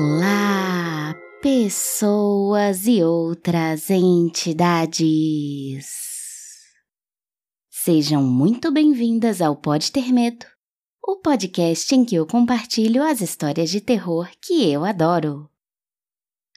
Olá, 0.00 1.12
pessoas 1.42 2.86
e 2.86 3.02
outras 3.02 3.90
entidades. 3.90 5.88
Sejam 7.68 8.22
muito 8.22 8.70
bem-vindas 8.70 9.42
ao 9.42 9.56
Pode 9.56 9.90
Ter 9.90 10.12
Medo, 10.12 10.46
o 11.02 11.16
podcast 11.16 11.92
em 11.96 12.04
que 12.04 12.14
eu 12.14 12.24
compartilho 12.28 13.02
as 13.02 13.20
histórias 13.20 13.70
de 13.70 13.80
terror 13.80 14.30
que 14.40 14.70
eu 14.70 14.84
adoro. 14.84 15.50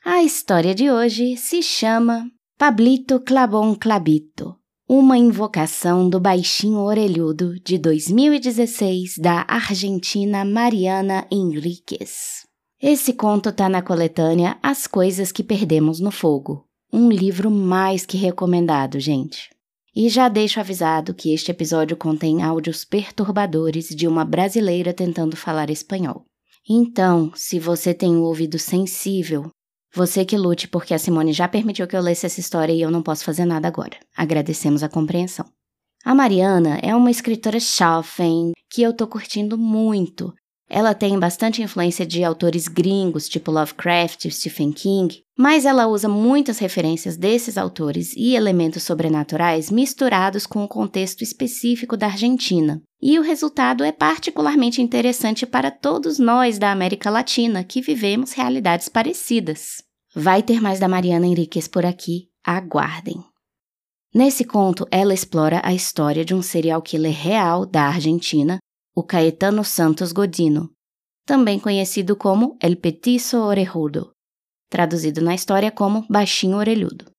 A 0.05 0.21
história 0.21 0.75
de 0.75 0.91
hoje 0.91 1.35
se 1.35 1.63
chama 1.63 2.29
Pablito 2.59 3.19
Clabon 3.21 3.73
Clabito, 3.73 4.55
uma 4.87 5.17
invocação 5.17 6.07
do 6.07 6.19
baixinho 6.19 6.81
orelhudo 6.81 7.59
de 7.61 7.79
2016 7.79 9.17
da 9.17 9.43
Argentina 9.47 10.45
Mariana 10.45 11.25
Henriquez. 11.31 12.50
Esse 12.83 13.13
conto 13.13 13.51
tá 13.51 13.69
na 13.69 13.83
coletânea 13.83 14.57
As 14.63 14.87
Coisas 14.87 15.31
que 15.31 15.43
Perdemos 15.43 15.99
no 15.99 16.09
Fogo, 16.09 16.65
um 16.91 17.11
livro 17.11 17.51
mais 17.51 18.07
que 18.07 18.17
recomendado, 18.17 18.99
gente. 18.99 19.51
E 19.95 20.09
já 20.09 20.27
deixo 20.27 20.59
avisado 20.59 21.13
que 21.13 21.31
este 21.31 21.51
episódio 21.51 21.95
contém 21.95 22.41
áudios 22.41 22.83
perturbadores 22.83 23.89
de 23.89 24.07
uma 24.07 24.25
brasileira 24.25 24.95
tentando 24.95 25.35
falar 25.35 25.69
espanhol. 25.69 26.25
Então, 26.67 27.31
se 27.35 27.59
você 27.59 27.93
tem 27.93 28.15
um 28.15 28.23
ouvido 28.23 28.57
sensível, 28.57 29.51
você 29.93 30.25
que 30.25 30.35
lute 30.35 30.67
porque 30.67 30.95
a 30.95 30.97
Simone 30.97 31.33
já 31.33 31.47
permitiu 31.47 31.85
que 31.85 31.95
eu 31.95 32.01
lesse 32.01 32.25
essa 32.25 32.39
história 32.39 32.73
e 32.73 32.81
eu 32.81 32.89
não 32.89 33.03
posso 33.03 33.23
fazer 33.23 33.45
nada 33.45 33.67
agora. 33.67 33.97
Agradecemos 34.17 34.81
a 34.81 34.89
compreensão. 34.89 35.45
A 36.03 36.15
Mariana 36.15 36.79
é 36.81 36.95
uma 36.95 37.11
escritora 37.11 37.59
jovem 37.59 38.53
que 38.71 38.81
eu 38.81 38.91
tô 38.91 39.05
curtindo 39.05 39.55
muito 39.55 40.33
ela 40.73 40.95
tem 40.95 41.19
bastante 41.19 41.61
influência 41.61 42.05
de 42.05 42.23
autores 42.23 42.69
gringos, 42.69 43.27
tipo 43.27 43.51
Lovecraft 43.51 44.29
Stephen 44.29 44.71
King, 44.71 45.21
mas 45.37 45.65
ela 45.65 45.85
usa 45.85 46.07
muitas 46.07 46.59
referências 46.59 47.17
desses 47.17 47.57
autores 47.57 48.13
e 48.15 48.35
elementos 48.35 48.83
sobrenaturais 48.83 49.69
misturados 49.69 50.47
com 50.47 50.63
o 50.63 50.69
contexto 50.69 51.23
específico 51.23 51.97
da 51.97 52.07
Argentina. 52.07 52.81
E 53.01 53.19
o 53.19 53.21
resultado 53.21 53.83
é 53.83 53.91
particularmente 53.91 54.81
interessante 54.81 55.45
para 55.45 55.69
todos 55.69 56.17
nós 56.17 56.57
da 56.57 56.71
América 56.71 57.09
Latina 57.09 57.65
que 57.65 57.81
vivemos 57.81 58.31
realidades 58.31 58.87
parecidas. 58.87 59.83
Vai 60.15 60.41
ter 60.41 60.61
mais 60.61 60.79
da 60.79 60.87
Mariana 60.87 61.27
Henriquez 61.27 61.67
por 61.67 61.85
aqui, 61.85 62.29
aguardem. 62.45 63.21
Nesse 64.15 64.45
conto, 64.45 64.87
ela 64.89 65.13
explora 65.13 65.61
a 65.65 65.73
história 65.73 66.23
de 66.23 66.33
um 66.33 66.41
serial 66.41 66.81
killer 66.81 67.13
real 67.13 67.65
da 67.65 67.87
Argentina 67.87 68.57
o 68.93 69.03
Caetano 69.03 69.63
Santos 69.63 70.11
Godino, 70.11 70.69
também 71.25 71.59
conhecido 71.59 72.15
como 72.15 72.57
El 72.61 72.75
Petiso 72.75 73.37
Orejudo, 73.37 74.11
traduzido 74.69 75.21
na 75.21 75.33
história 75.33 75.71
como 75.71 76.05
Baixinho 76.09 76.57
Orelhudo. 76.57 77.09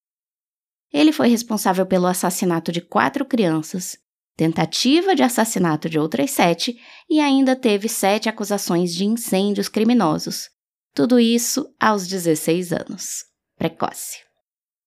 Ele 0.92 1.12
foi 1.12 1.29
responsável 1.29 1.87
pelo 1.87 2.06
assassinato 2.06 2.70
de 2.70 2.83
quatro 2.83 3.25
crianças, 3.25 3.97
tentativa 4.37 5.14
de 5.14 5.23
assassinato 5.23 5.89
de 5.89 5.98
outras 5.98 6.31
sete 6.31 6.79
e 7.09 7.20
ainda 7.20 7.56
teve 7.56 7.89
sete 7.89 8.29
acusações 8.29 8.92
de 8.95 9.05
incêndios 9.05 9.69
criminosos. 9.69 10.51
Tudo 10.95 11.19
isso 11.19 11.67
aos 11.81 12.07
16 12.07 12.73
anos. 12.73 13.25
Precoce. 13.57 14.19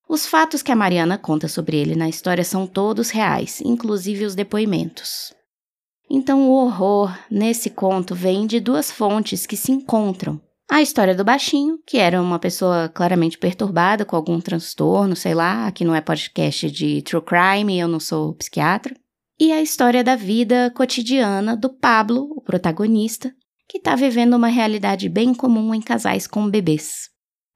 Os 0.07 0.27
fatos 0.27 0.61
que 0.61 0.71
a 0.71 0.75
Mariana 0.75 1.17
conta 1.17 1.47
sobre 1.47 1.77
ele 1.77 1.95
na 1.95 2.07
história 2.07 2.43
são 2.43 2.67
todos 2.67 3.09
reais, 3.09 3.59
inclusive 3.61 4.23
os 4.23 4.35
depoimentos. 4.35 5.33
Então, 6.09 6.49
o 6.49 6.53
horror 6.53 7.17
nesse 7.29 7.69
conto 7.69 8.13
vem 8.13 8.45
de 8.45 8.59
duas 8.59 8.91
fontes 8.91 9.45
que 9.45 9.57
se 9.57 9.71
encontram. 9.71 10.39
A 10.69 10.81
história 10.81 11.13
do 11.13 11.23
baixinho, 11.23 11.79
que 11.85 11.97
era 11.97 12.21
uma 12.21 12.39
pessoa 12.39 12.89
claramente 12.89 13.37
perturbada 13.37 14.03
com 14.03 14.15
algum 14.15 14.41
transtorno, 14.41 15.15
sei 15.15 15.35
lá, 15.35 15.67
aqui 15.67 15.85
não 15.85 15.93
é 15.93 16.01
podcast 16.01 16.71
de 16.71 17.01
true 17.03 17.21
crime, 17.21 17.79
eu 17.79 17.87
não 17.87 17.99
sou 17.99 18.33
psiquiatra. 18.33 18.95
E 19.39 19.51
a 19.51 19.61
história 19.61 20.03
da 20.03 20.15
vida 20.15 20.71
cotidiana 20.75 21.55
do 21.55 21.69
Pablo, 21.69 22.31
o 22.35 22.41
protagonista, 22.41 23.33
que 23.67 23.77
está 23.77 23.95
vivendo 23.95 24.35
uma 24.35 24.47
realidade 24.47 25.07
bem 25.09 25.33
comum 25.33 25.73
em 25.73 25.81
casais 25.81 26.25
com 26.25 26.49
bebês. 26.49 27.09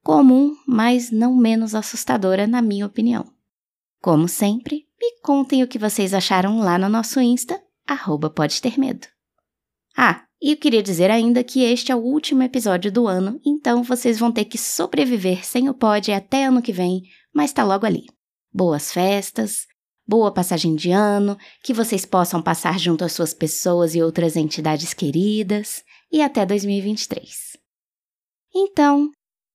Comum, 0.04 0.56
mas 0.68 1.12
não 1.12 1.36
menos 1.36 1.74
assustadora, 1.74 2.46
na 2.46 2.62
minha 2.62 2.86
opinião. 2.86 3.26
Como 4.02 4.28
sempre, 4.28 4.86
me 5.00 5.20
contem 5.22 5.64
o 5.64 5.68
que 5.68 5.80
vocês 5.80 6.14
acharam 6.14 6.60
lá 6.60 6.78
no 6.78 6.90
nosso 6.90 7.20
Insta 7.20 7.60
arroba 7.94 8.30
pode 8.30 8.62
ter 8.62 8.80
medo. 8.80 9.08
Ah, 9.98 10.24
e 10.42 10.52
eu 10.52 10.58
queria 10.58 10.82
dizer 10.82 11.12
ainda 11.12 11.44
que 11.44 11.64
este 11.64 11.92
é 11.92 11.96
o 11.96 12.00
último 12.00 12.44
episódio 12.44 12.92
do 12.92 13.08
ano, 13.08 13.40
então 13.46 13.84
vocês 13.84 14.18
vão 14.18 14.32
ter 14.32 14.46
que 14.46 14.58
sobreviver 14.58 15.46
sem 15.46 15.68
o 15.70 15.74
pod 15.74 16.12
até 16.12 16.46
ano 16.46 16.62
que 16.62 16.72
vem, 16.72 17.04
mas 17.34 17.52
tá 17.52 17.64
logo 17.64 17.86
ali. 17.86 18.06
Boas 18.52 18.94
festas, 18.94 19.68
boa 20.08 20.34
passagem 20.34 20.76
de 20.76 20.92
ano, 20.92 21.38
que 21.62 21.74
vocês 21.74 22.06
possam 22.06 22.42
passar 22.42 22.80
junto 22.80 23.04
às 23.04 23.12
suas 23.12 23.34
pessoas 23.34 23.94
e 23.94 24.02
outras 24.02 24.36
entidades 24.36 24.94
queridas, 24.94 25.84
e 26.12 26.22
até 26.22 26.46
2023. 26.46 27.58
Então, 28.56 29.12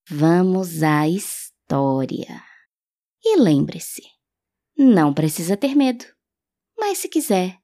vamos 0.07 0.83
à 0.83 1.09
história. 1.09 2.41
E 3.23 3.37
lembre-se, 3.37 4.03
não 4.77 5.13
precisa 5.13 5.57
ter 5.57 5.75
medo, 5.75 6.05
mas 6.77 6.99
se 6.99 7.09
quiser, 7.09 7.57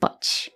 Pode. 0.00 0.52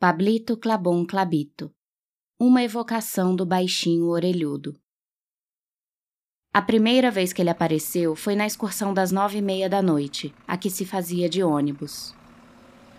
Pablito 0.00 0.56
Clabon 0.56 1.04
Clabito 1.04 1.72
Uma 2.40 2.62
evocação 2.62 3.36
do 3.36 3.46
baixinho 3.46 4.06
orelhudo. 4.06 4.80
A 6.52 6.62
primeira 6.62 7.10
vez 7.10 7.32
que 7.32 7.42
ele 7.42 7.50
apareceu 7.50 8.16
foi 8.16 8.34
na 8.34 8.46
excursão 8.46 8.94
das 8.94 9.12
nove 9.12 9.38
e 9.38 9.42
meia 9.42 9.68
da 9.68 9.82
noite, 9.82 10.34
a 10.46 10.56
que 10.56 10.70
se 10.70 10.84
fazia 10.84 11.28
de 11.28 11.42
ônibus. 11.42 12.14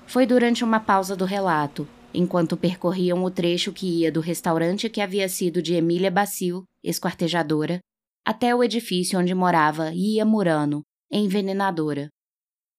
Foi 0.05 0.25
durante 0.25 0.63
uma 0.63 0.79
pausa 0.79 1.15
do 1.15 1.25
relato, 1.25 1.87
enquanto 2.13 2.55
percorriam 2.55 3.23
o 3.23 3.31
trecho 3.31 3.73
que 3.73 4.01
ia 4.01 4.11
do 4.11 4.19
restaurante 4.19 4.89
que 4.89 5.01
havia 5.01 5.27
sido 5.27 5.61
de 5.61 5.73
Emília 5.73 6.11
Bacil, 6.11 6.63
esquartejadora, 6.83 7.79
até 8.25 8.53
o 8.53 8.63
edifício 8.63 9.19
onde 9.19 9.33
morava 9.33 9.91
Ia 9.93 10.23
Murano, 10.23 10.83
envenenadora. 11.11 12.07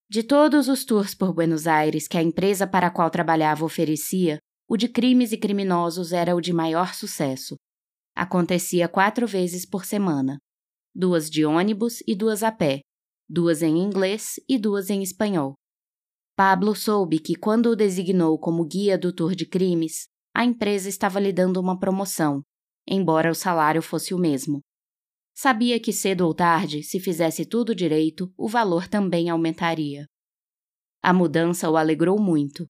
De 0.09 0.23
todos 0.23 0.69
os 0.69 0.85
tours 0.85 1.15
por 1.15 1.33
Buenos 1.33 1.67
Aires 1.67 2.07
que 2.07 2.17
a 2.17 2.23
empresa 2.23 2.67
para 2.67 2.87
a 2.87 2.91
qual 2.91 3.11
trabalhava 3.11 3.65
oferecia, 3.65 4.39
o 4.69 4.77
de 4.77 4.89
crimes 4.89 5.33
e 5.33 5.37
criminosos 5.37 6.13
era 6.13 6.35
o 6.35 6.41
de 6.41 6.53
maior 6.53 6.95
sucesso. 6.95 7.57
Acontecia 8.15 8.89
quatro 8.89 9.27
vezes 9.27 9.67
por 9.67 9.85
semana 9.85 10.39
duas 11.01 11.31
de 11.31 11.47
ônibus 11.47 12.03
e 12.07 12.15
duas 12.15 12.43
a 12.43 12.53
pé, 12.53 12.83
duas 13.27 13.63
em 13.63 13.79
inglês 13.79 14.35
e 14.47 14.59
duas 14.59 14.91
em 14.91 15.03
espanhol. 15.03 15.55
Pablo 16.37 16.77
soube 16.77 17.19
que, 17.19 17.35
quando 17.35 17.71
o 17.71 17.77
designou 17.77 18.39
como 18.39 18.67
guia 18.67 18.99
do 18.99 19.11
tour 19.11 19.35
de 19.35 19.47
crimes, 19.47 20.09
a 20.35 20.45
empresa 20.45 20.91
estava 20.91 21.19
lhe 21.19 21.33
dando 21.33 21.59
uma 21.59 21.79
promoção, 21.79 22.43
embora 22.87 23.31
o 23.31 23.35
salário 23.35 23.81
fosse 23.81 24.13
o 24.13 24.19
mesmo. 24.19 24.61
Sabia 25.35 25.81
que 25.81 25.91
cedo 25.91 26.27
ou 26.27 26.35
tarde, 26.35 26.83
se 26.83 27.01
fizesse 27.01 27.47
tudo 27.47 27.75
direito, 27.75 28.31
o 28.37 28.47
valor 28.47 28.87
também 28.87 29.31
aumentaria. 29.31 30.05
A 31.03 31.15
mudança 31.15 31.71
o 31.71 31.79
alegrou 31.79 32.21
muito. 32.21 32.67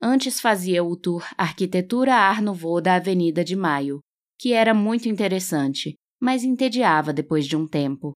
Antes 0.00 0.38
fazia 0.38 0.84
o 0.84 0.96
tour 0.96 1.26
Arquitetura 1.36 2.14
Art 2.14 2.40
Nouveau 2.40 2.80
da 2.80 2.94
Avenida 2.94 3.42
de 3.42 3.56
Maio, 3.56 3.98
que 4.38 4.52
era 4.52 4.72
muito 4.72 5.08
interessante, 5.08 5.96
mas 6.24 6.42
entediava 6.42 7.12
depois 7.12 7.46
de 7.46 7.54
um 7.54 7.66
tempo. 7.66 8.14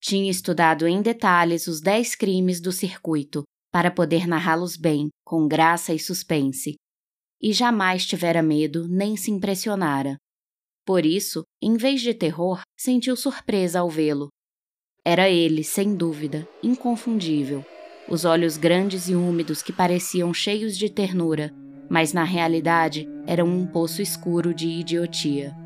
Tinha 0.00 0.30
estudado 0.30 0.86
em 0.86 1.02
detalhes 1.02 1.66
os 1.66 1.80
dez 1.80 2.14
crimes 2.14 2.60
do 2.60 2.70
circuito 2.70 3.42
para 3.72 3.90
poder 3.90 4.28
narrá-los 4.28 4.76
bem, 4.76 5.08
com 5.26 5.48
graça 5.48 5.92
e 5.92 5.98
suspense. 5.98 6.76
E 7.42 7.52
jamais 7.52 8.06
tivera 8.06 8.44
medo 8.44 8.86
nem 8.86 9.16
se 9.16 9.32
impressionara. 9.32 10.16
Por 10.86 11.04
isso, 11.04 11.42
em 11.60 11.76
vez 11.76 12.00
de 12.00 12.14
terror, 12.14 12.60
sentiu 12.78 13.16
surpresa 13.16 13.80
ao 13.80 13.90
vê-lo. 13.90 14.28
Era 15.04 15.28
ele, 15.28 15.64
sem 15.64 15.96
dúvida, 15.96 16.48
inconfundível. 16.62 17.66
Os 18.08 18.24
olhos 18.24 18.56
grandes 18.56 19.08
e 19.08 19.16
úmidos 19.16 19.62
que 19.62 19.72
pareciam 19.72 20.32
cheios 20.32 20.78
de 20.78 20.88
ternura, 20.88 21.52
mas 21.90 22.12
na 22.12 22.22
realidade 22.22 23.08
eram 23.26 23.48
um 23.48 23.66
poço 23.66 24.00
escuro 24.00 24.54
de 24.54 24.68
idiotia 24.68 25.60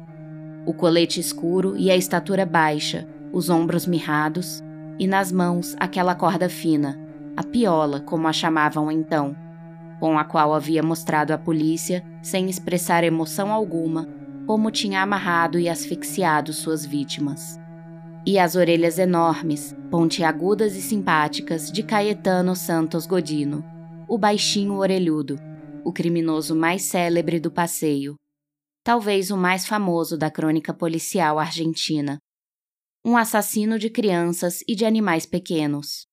o 0.66 0.74
colete 0.74 1.20
escuro 1.20 1.76
e 1.76 1.90
a 1.90 1.96
estatura 1.96 2.44
baixa, 2.44 3.06
os 3.32 3.48
ombros 3.48 3.86
mirrados, 3.86 4.62
e 4.98 5.06
nas 5.06 5.30
mãos 5.30 5.76
aquela 5.78 6.14
corda 6.14 6.48
fina, 6.48 7.00
a 7.36 7.42
piola, 7.44 8.00
como 8.00 8.26
a 8.26 8.32
chamavam 8.32 8.90
então, 8.90 9.36
com 10.00 10.18
a 10.18 10.24
qual 10.24 10.52
havia 10.52 10.82
mostrado 10.82 11.32
à 11.32 11.38
polícia, 11.38 12.04
sem 12.20 12.50
expressar 12.50 13.04
emoção 13.04 13.52
alguma, 13.52 14.08
como 14.46 14.70
tinha 14.70 15.02
amarrado 15.02 15.58
e 15.58 15.68
asfixiado 15.68 16.52
suas 16.52 16.84
vítimas. 16.84 17.60
E 18.26 18.38
as 18.38 18.56
orelhas 18.56 18.98
enormes, 18.98 19.76
pontiagudas 19.90 20.74
e 20.74 20.82
simpáticas 20.82 21.70
de 21.70 21.82
Caetano 21.82 22.56
Santos 22.56 23.06
Godino, 23.06 23.64
o 24.08 24.18
baixinho 24.18 24.74
orelhudo, 24.74 25.38
o 25.84 25.92
criminoso 25.92 26.56
mais 26.56 26.82
célebre 26.82 27.38
do 27.38 27.50
passeio, 27.50 28.16
talvez 28.86 29.32
o 29.32 29.36
mais 29.36 29.66
famoso 29.66 30.16
da 30.16 30.30
crônica 30.30 30.72
policial 30.72 31.40
argentina. 31.40 32.18
Um 33.04 33.16
assassino 33.16 33.80
de 33.80 33.90
crianças 33.90 34.62
e 34.68 34.76
de 34.76 34.84
animais 34.84 35.26
pequenos. 35.26 36.06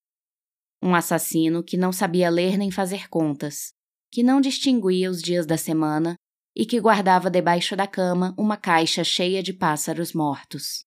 Um 0.82 0.96
assassino 0.96 1.64
que 1.64 1.78
não 1.78 1.92
sabia 1.92 2.32
ler 2.32 2.58
nem 2.58 2.72
fazer 2.72 3.08
contas, 3.10 3.74
que 4.12 4.24
não 4.24 4.42
distinguia 4.42 5.12
os 5.12 5.22
dias 5.22 5.46
da 5.46 5.56
semana 5.56 6.16
e 6.58 6.66
que 6.66 6.82
guardava 6.82 7.30
debaixo 7.30 7.76
da 7.76 7.86
cama 7.86 8.34
uma 8.40 8.58
caixa 8.58 9.04
cheia 9.04 9.44
de 9.44 9.54
pássaros 9.54 10.12
mortos. 10.12 10.84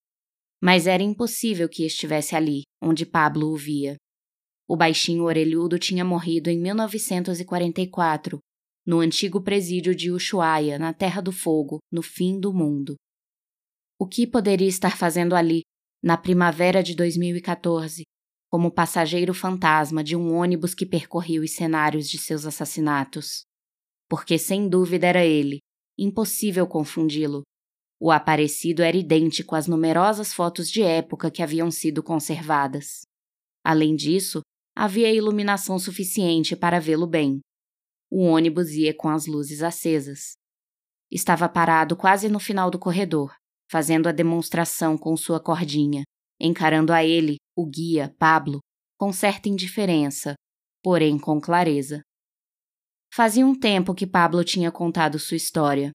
Mas 0.61 0.89
era 0.89 1.05
impossível 1.05 1.69
que 1.69 1.87
estivesse 1.87 2.35
ali, 2.35 2.63
onde 2.83 3.07
Pablo 3.07 3.53
o 3.53 3.57
via. 3.57 3.95
O 4.67 4.77
baixinho 4.77 5.23
orelhudo 5.23 5.79
tinha 5.79 6.05
morrido 6.05 6.51
em 6.51 6.61
1944, 6.61 8.41
no 8.87 9.01
antigo 9.01 9.43
presídio 9.43 9.95
de 9.95 10.13
Ushuaia, 10.13 10.79
na 10.79 10.95
Terra 10.95 11.21
do 11.21 11.33
Fogo, 11.33 11.79
no 11.91 12.03
fim 12.03 12.39
do 12.39 12.55
mundo. 12.55 12.95
O 13.99 14.07
que 14.07 14.27
poderia 14.27 14.69
estar 14.69 14.97
fazendo 14.97 15.35
ali, 15.35 15.63
na 16.03 16.17
primavera 16.17 16.83
de 16.83 16.95
2014, 16.95 18.05
como 18.49 18.71
passageiro 18.71 19.35
fantasma 19.35 20.05
de 20.05 20.15
um 20.15 20.35
ônibus 20.35 20.75
que 20.75 20.87
percorria 20.87 21.41
os 21.41 21.53
cenários 21.53 22.09
de 22.09 22.17
seus 22.17 22.47
assassinatos? 22.47 23.45
Porque 24.09 24.39
sem 24.39 24.69
dúvida 24.69 25.09
era 25.09 25.25
ele, 25.25 25.59
impossível 25.99 26.67
confundi-lo. 26.67 27.43
O 27.99 28.13
aparecido 28.13 28.83
era 28.83 28.97
idêntico 28.97 29.57
às 29.57 29.67
numerosas 29.67 30.33
fotos 30.33 30.71
de 30.71 30.83
época 30.83 31.31
que 31.31 31.43
haviam 31.43 31.71
sido 31.71 32.03
conservadas. 32.03 33.01
Além 33.65 33.97
disso, 33.97 34.43
havia 34.77 35.13
iluminação 35.13 35.79
suficiente 35.79 36.55
para 36.55 36.79
vê-lo 36.79 37.07
bem. 37.07 37.41
O 38.11 38.23
ônibus 38.23 38.71
ia 38.71 38.95
com 38.95 39.09
as 39.09 39.27
luzes 39.27 39.63
acesas. 39.63 40.37
Estava 41.11 41.49
parado 41.49 41.97
quase 41.97 42.29
no 42.29 42.39
final 42.39 42.71
do 42.71 42.79
corredor, 42.79 43.35
fazendo 43.71 44.09
a 44.09 44.13
demonstração 44.13 44.97
com 44.97 45.17
sua 45.17 45.41
cordinha, 45.41 46.05
encarando 46.41 46.93
a 46.93 47.05
ele, 47.05 47.37
o 47.57 47.67
guia, 47.67 48.15
Pablo, 48.19 48.61
com 48.99 49.13
certa 49.13 49.49
indiferença, 49.49 50.35
porém 50.83 51.19
com 51.19 51.41
clareza. 51.41 52.03
Fazia 53.13 53.47
um 53.47 53.59
tempo 53.59 53.95
que 53.95 54.07
Pablo 54.07 54.45
tinha 54.45 54.71
contado 54.71 55.19
sua 55.19 55.37
história. 55.37 55.91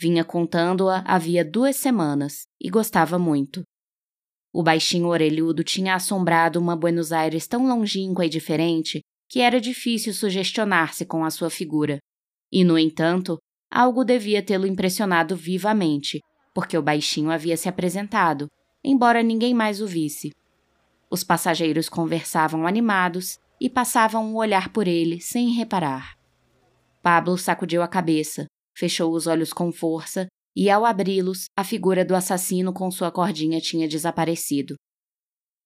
Vinha 0.00 0.24
contando-a 0.24 1.00
havia 1.06 1.44
duas 1.44 1.76
semanas 1.76 2.42
e 2.60 2.68
gostava 2.68 3.18
muito. 3.18 3.62
O 4.52 4.62
baixinho 4.62 5.08
orelhudo 5.08 5.62
tinha 5.62 5.94
assombrado 5.94 6.58
uma 6.58 6.76
Buenos 6.76 7.12
Aires 7.12 7.46
tão 7.46 7.66
longínqua 7.66 8.24
e 8.24 8.28
diferente 8.28 9.00
que 9.28 9.40
era 9.40 9.60
difícil 9.60 10.12
sugestionar-se 10.12 11.04
com 11.04 11.24
a 11.24 11.30
sua 11.30 11.50
figura. 11.50 11.98
E, 12.50 12.64
no 12.64 12.78
entanto, 12.78 13.38
algo 13.70 14.04
devia 14.04 14.42
tê-lo 14.42 14.66
impressionado 14.66 15.34
vivamente, 15.36 16.20
porque 16.54 16.76
o 16.78 16.82
baixinho 16.82 17.30
havia 17.30 17.56
se 17.56 17.68
apresentado, 17.68 18.48
embora 18.82 19.22
ninguém 19.22 19.52
mais 19.52 19.80
o 19.80 19.86
visse. 19.86 20.32
Os 21.10 21.22
passageiros 21.22 21.88
conversavam 21.88 22.66
animados 22.66 23.38
e 23.60 23.68
passavam 23.68 24.24
um 24.24 24.36
olhar 24.36 24.72
por 24.72 24.86
ele 24.86 25.20
sem 25.20 25.50
reparar. 25.50 26.16
Pablo 27.02 27.36
sacudiu 27.38 27.82
a 27.82 27.88
cabeça, 27.88 28.46
fechou 28.76 29.12
os 29.12 29.26
olhos 29.26 29.52
com 29.52 29.72
força 29.72 30.26
e, 30.54 30.70
ao 30.70 30.84
abri-los, 30.84 31.46
a 31.56 31.62
figura 31.62 32.04
do 32.04 32.14
assassino 32.14 32.72
com 32.72 32.90
sua 32.90 33.10
cordinha 33.10 33.60
tinha 33.60 33.86
desaparecido. 33.86 34.74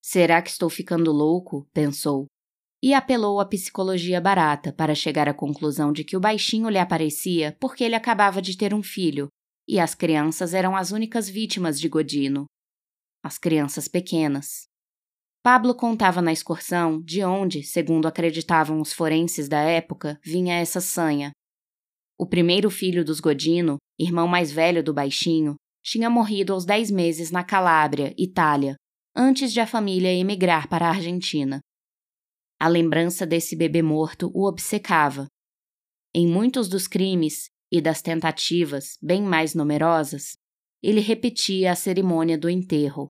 Será 0.03 0.41
que 0.43 0.51
estou 0.51 0.69
ficando 0.69 1.13
louco? 1.13 1.67
pensou, 1.73 2.27
e 2.83 2.95
apelou 2.95 3.41
à 3.41 3.45
psicologia 3.45 4.21
barata 4.21 4.73
para 4.73 4.95
chegar 4.95 5.29
à 5.29 5.35
conclusão 5.35 5.93
de 5.93 6.03
que 6.03 6.17
o 6.17 6.21
baixinho 6.21 6.69
lhe 6.69 6.79
aparecia 6.79 7.57
porque 7.61 7.85
ele 7.85 7.95
acabava 7.95 8.41
de 8.41 8.57
ter 8.57 8.73
um 8.73 8.83
filho 8.83 9.29
e 9.69 9.79
as 9.79 9.95
crianças 9.95 10.53
eram 10.53 10.75
as 10.75 10.91
únicas 10.91 11.29
vítimas 11.29 11.79
de 11.79 11.89
Godino. 11.89 12.47
As 13.23 13.39
crianças 13.39 13.87
pequenas. 13.87 14.65
Pablo 15.43 15.75
contava 15.75 16.21
na 16.21 16.33
excursão 16.33 17.01
de 17.01 17.23
onde, 17.23 17.63
segundo 17.63 18.09
acreditavam 18.09 18.81
os 18.81 18.93
forenses 18.93 19.49
da 19.49 19.61
época, 19.61 20.19
vinha 20.25 20.55
essa 20.57 20.81
sanha. 20.81 21.31
O 22.19 22.27
primeiro 22.27 22.69
filho 22.69 23.05
dos 23.05 23.21
Godino, 23.21 23.77
irmão 23.99 24.27
mais 24.27 24.51
velho 24.51 24.83
do 24.83 24.93
baixinho, 24.93 25.55
tinha 25.83 26.11
morrido 26.11 26.53
aos 26.53 26.65
dez 26.65 26.91
meses 26.91 27.31
na 27.31 27.45
Calábria, 27.45 28.13
Itália, 28.19 28.75
antes 29.17 29.53
de 29.53 29.61
a 29.61 29.67
família 29.67 30.13
emigrar 30.13 30.69
para 30.69 30.87
a 30.87 30.91
Argentina. 30.91 31.61
A 32.63 32.69
lembrança 32.69 33.27
desse 33.27 33.57
bebê 33.57 33.81
morto 33.81 34.31
o 34.35 34.47
obcecava. 34.47 35.27
Em 36.15 36.29
muitos 36.29 36.69
dos 36.69 36.87
crimes 36.87 37.49
e 37.73 37.81
das 37.81 38.03
tentativas, 38.03 38.99
bem 39.01 39.23
mais 39.23 39.55
numerosas, 39.55 40.37
ele 40.83 41.01
repetia 41.01 41.73
a 41.73 41.75
cerimônia 41.75 42.37
do 42.37 42.51
enterro. 42.51 43.09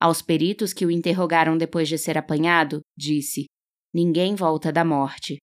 Aos 0.00 0.22
peritos 0.22 0.72
que 0.72 0.86
o 0.86 0.90
interrogaram 0.90 1.58
depois 1.58 1.86
de 1.86 1.98
ser 1.98 2.16
apanhado, 2.16 2.80
disse: 2.96 3.44
Ninguém 3.92 4.34
volta 4.34 4.72
da 4.72 4.86
morte. 4.86 5.36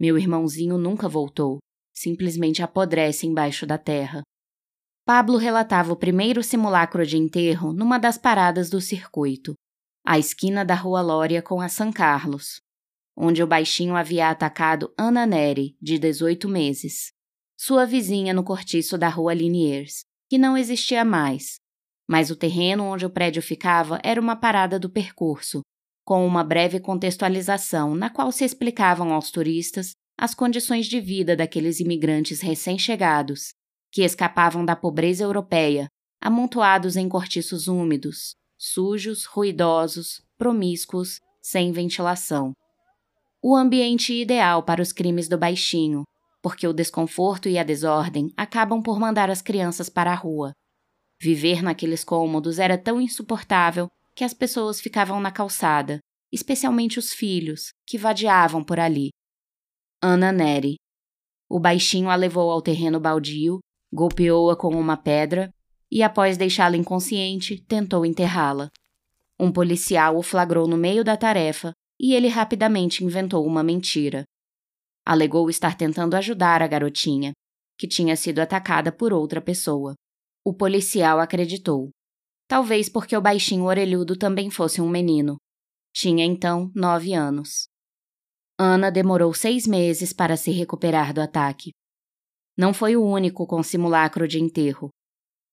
Meu 0.00 0.18
irmãozinho 0.18 0.76
nunca 0.76 1.08
voltou. 1.08 1.58
Simplesmente 1.94 2.64
apodrece 2.64 3.28
embaixo 3.28 3.64
da 3.64 3.78
terra. 3.78 4.22
Pablo 5.06 5.36
relatava 5.36 5.92
o 5.92 5.96
primeiro 5.96 6.42
simulacro 6.42 7.06
de 7.06 7.16
enterro 7.16 7.72
numa 7.72 7.98
das 7.98 8.18
paradas 8.18 8.68
do 8.68 8.80
circuito, 8.80 9.54
à 10.04 10.18
esquina 10.18 10.64
da 10.64 10.74
Rua 10.74 11.00
Lória 11.00 11.40
com 11.40 11.60
a 11.60 11.68
São 11.68 11.92
Carlos, 11.92 12.60
onde 13.16 13.42
o 13.42 13.46
baixinho 13.46 13.94
havia 13.94 14.30
atacado 14.30 14.92
Ana 14.98 15.26
Neri, 15.26 15.76
de 15.80 15.98
18 15.98 16.48
meses, 16.48 17.12
sua 17.56 17.84
vizinha 17.84 18.32
no 18.32 18.42
cortiço 18.42 18.96
da 18.96 19.08
rua 19.08 19.34
Liniers, 19.34 20.04
que 20.28 20.38
não 20.38 20.56
existia 20.56 21.04
mais. 21.04 21.56
Mas 22.08 22.30
o 22.30 22.36
terreno 22.36 22.84
onde 22.84 23.06
o 23.06 23.10
prédio 23.10 23.42
ficava 23.42 24.00
era 24.02 24.20
uma 24.20 24.34
parada 24.34 24.78
do 24.78 24.90
percurso, 24.90 25.60
com 26.04 26.26
uma 26.26 26.42
breve 26.42 26.80
contextualização 26.80 27.94
na 27.94 28.10
qual 28.10 28.32
se 28.32 28.44
explicavam 28.44 29.12
aos 29.12 29.30
turistas 29.30 29.92
as 30.18 30.34
condições 30.34 30.86
de 30.86 31.00
vida 31.00 31.36
daqueles 31.36 31.80
imigrantes 31.80 32.40
recém-chegados, 32.40 33.54
que 33.92 34.02
escapavam 34.02 34.64
da 34.64 34.74
pobreza 34.74 35.22
europeia, 35.22 35.86
amontoados 36.20 36.96
em 36.96 37.08
cortiços 37.08 37.68
úmidos, 37.68 38.34
sujos, 38.58 39.24
ruidosos, 39.24 40.22
promíscuos, 40.36 41.20
sem 41.40 41.72
ventilação 41.72 42.52
o 43.42 43.56
ambiente 43.56 44.14
ideal 44.14 44.62
para 44.62 44.80
os 44.80 44.92
crimes 44.92 45.28
do 45.28 45.36
baixinho, 45.36 46.04
porque 46.40 46.66
o 46.66 46.72
desconforto 46.72 47.48
e 47.48 47.58
a 47.58 47.64
desordem 47.64 48.32
acabam 48.36 48.80
por 48.80 49.00
mandar 49.00 49.30
as 49.30 49.42
crianças 49.42 49.88
para 49.88 50.12
a 50.12 50.14
rua. 50.14 50.52
Viver 51.20 51.60
naqueles 51.60 52.04
cômodos 52.04 52.60
era 52.60 52.78
tão 52.78 53.00
insuportável 53.00 53.88
que 54.14 54.22
as 54.22 54.32
pessoas 54.32 54.80
ficavam 54.80 55.20
na 55.20 55.32
calçada, 55.32 55.98
especialmente 56.30 57.00
os 57.00 57.12
filhos, 57.12 57.72
que 57.84 57.98
vadiavam 57.98 58.62
por 58.62 58.78
ali. 58.78 59.10
Ana 60.00 60.30
Neri. 60.30 60.76
O 61.48 61.58
baixinho 61.58 62.10
a 62.10 62.14
levou 62.14 62.48
ao 62.48 62.62
terreno 62.62 63.00
baldio, 63.00 63.58
golpeou-a 63.92 64.56
com 64.56 64.68
uma 64.68 64.96
pedra 64.96 65.50
e, 65.90 66.02
após 66.02 66.36
deixá-la 66.36 66.76
inconsciente, 66.76 67.60
tentou 67.66 68.06
enterrá-la. 68.06 68.68
Um 69.38 69.50
policial 69.50 70.16
o 70.16 70.22
flagrou 70.22 70.68
no 70.68 70.76
meio 70.76 71.02
da 71.02 71.16
tarefa 71.16 71.72
e 72.02 72.14
ele 72.14 72.26
rapidamente 72.26 73.04
inventou 73.04 73.46
uma 73.46 73.62
mentira. 73.62 74.24
Alegou 75.06 75.48
estar 75.48 75.76
tentando 75.78 76.16
ajudar 76.16 76.60
a 76.60 76.66
garotinha, 76.66 77.32
que 77.78 77.86
tinha 77.86 78.16
sido 78.16 78.40
atacada 78.40 78.90
por 78.90 79.12
outra 79.12 79.40
pessoa. 79.40 79.94
O 80.44 80.52
policial 80.52 81.20
acreditou. 81.20 81.90
Talvez 82.48 82.88
porque 82.88 83.16
o 83.16 83.20
baixinho 83.20 83.64
orelhudo 83.64 84.16
também 84.16 84.50
fosse 84.50 84.80
um 84.80 84.88
menino. 84.88 85.36
Tinha 85.94 86.24
então 86.24 86.72
nove 86.74 87.14
anos. 87.14 87.68
Ana 88.58 88.90
demorou 88.90 89.32
seis 89.32 89.66
meses 89.66 90.12
para 90.12 90.36
se 90.36 90.50
recuperar 90.50 91.14
do 91.14 91.20
ataque. 91.20 91.70
Não 92.56 92.74
foi 92.74 92.96
o 92.96 93.04
único 93.04 93.46
com 93.46 93.62
simulacro 93.62 94.26
de 94.26 94.40
enterro. 94.40 94.90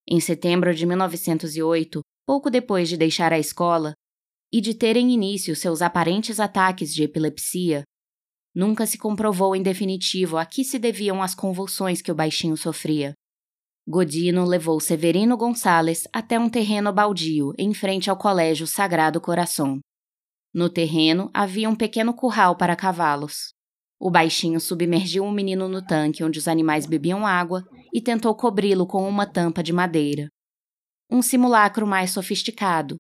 Em 0.08 0.20
setembro 0.20 0.74
de 0.74 0.86
1908, 0.86 2.02
pouco 2.26 2.50
depois 2.50 2.90
de 2.90 2.98
deixar 2.98 3.32
a 3.32 3.40
escola, 3.40 3.94
e 4.52 4.60
de 4.62 4.74
terem 4.74 5.12
início 5.12 5.56
seus 5.56 5.82
aparentes 5.82 6.40
ataques 6.40 6.94
de 6.94 7.04
epilepsia, 7.04 7.84
nunca 8.54 8.86
se 8.86 8.98
comprovou 8.98 9.56
em 9.56 9.62
definitivo 9.62 10.38
a 10.38 10.46
que 10.46 10.64
se 10.64 10.80
deviam 10.80 11.22
as 11.22 11.36
convulsões 11.36 12.02
que 12.02 12.12
o 12.12 12.16
baixinho 12.16 12.58
sofria. 12.58 13.14
Godino 13.88 14.46
levou 14.46 14.80
Severino 14.80 15.36
Gonçalves 15.36 16.08
até 16.14 16.40
um 16.40 16.50
terreno 16.50 16.94
baldio 16.94 17.54
em 17.58 17.74
frente 17.74 18.10
ao 18.10 18.18
Colégio 18.18 18.68
Sagrado 18.68 19.20
Coração. 19.20 19.80
No 20.54 20.70
terreno 20.70 21.30
havia 21.34 21.70
um 21.70 21.76
pequeno 21.76 22.14
curral 22.14 22.56
para 22.56 22.76
cavalos. 22.76 23.54
O 24.00 24.10
baixinho 24.10 24.60
submergiu 24.60 25.24
o 25.24 25.32
menino 25.32 25.68
no 25.68 25.86
tanque 25.86 26.24
onde 26.24 26.40
os 26.40 26.48
animais 26.48 26.86
bebiam 26.86 27.26
água 27.26 27.64
e 27.94 28.02
tentou 28.02 28.34
cobri-lo 28.36 28.88
com 28.88 29.08
uma 29.08 29.26
tampa 29.26 29.62
de 29.62 29.74
madeira. 29.74 30.28
Um 31.12 31.22
simulacro 31.22 31.86
mais 31.86 32.12
sofisticado, 32.12 32.96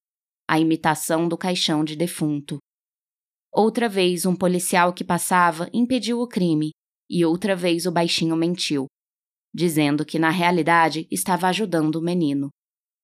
a 0.49 0.59
imitação 0.59 1.27
do 1.27 1.37
caixão 1.37 1.83
de 1.83 1.95
defunto. 1.95 2.57
Outra 3.53 3.87
vez, 3.87 4.25
um 4.25 4.35
policial 4.35 4.91
que 4.91 5.03
passava 5.03 5.69
impediu 5.71 6.19
o 6.21 6.27
crime, 6.27 6.71
e 7.07 7.23
outra 7.23 7.55
vez 7.55 7.85
o 7.85 7.91
baixinho 7.91 8.35
mentiu, 8.35 8.87
dizendo 9.53 10.03
que 10.03 10.17
na 10.17 10.31
realidade 10.31 11.07
estava 11.11 11.47
ajudando 11.49 11.97
o 11.97 12.01
menino. 12.01 12.49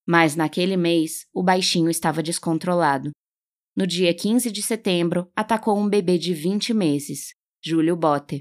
Mas 0.08 0.36
naquele 0.36 0.76
mês, 0.76 1.28
o 1.32 1.44
baixinho 1.44 1.88
estava 1.88 2.24
descontrolado. 2.24 3.12
No 3.76 3.86
dia 3.86 4.12
15 4.12 4.52
de 4.52 4.64
setembro, 4.64 5.30
atacou 5.36 5.78
um 5.78 5.88
bebê 5.88 6.18
de 6.18 6.34
20 6.34 6.74
meses, 6.74 7.36
Júlio 7.64 7.96
Bote. 7.96 8.40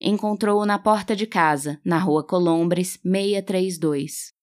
Encontrou-o 0.00 0.64
na 0.64 0.78
porta 0.78 1.14
de 1.14 1.26
casa, 1.26 1.78
na 1.84 1.98
rua 1.98 2.26
Colombres, 2.26 2.98
632. 3.02 4.37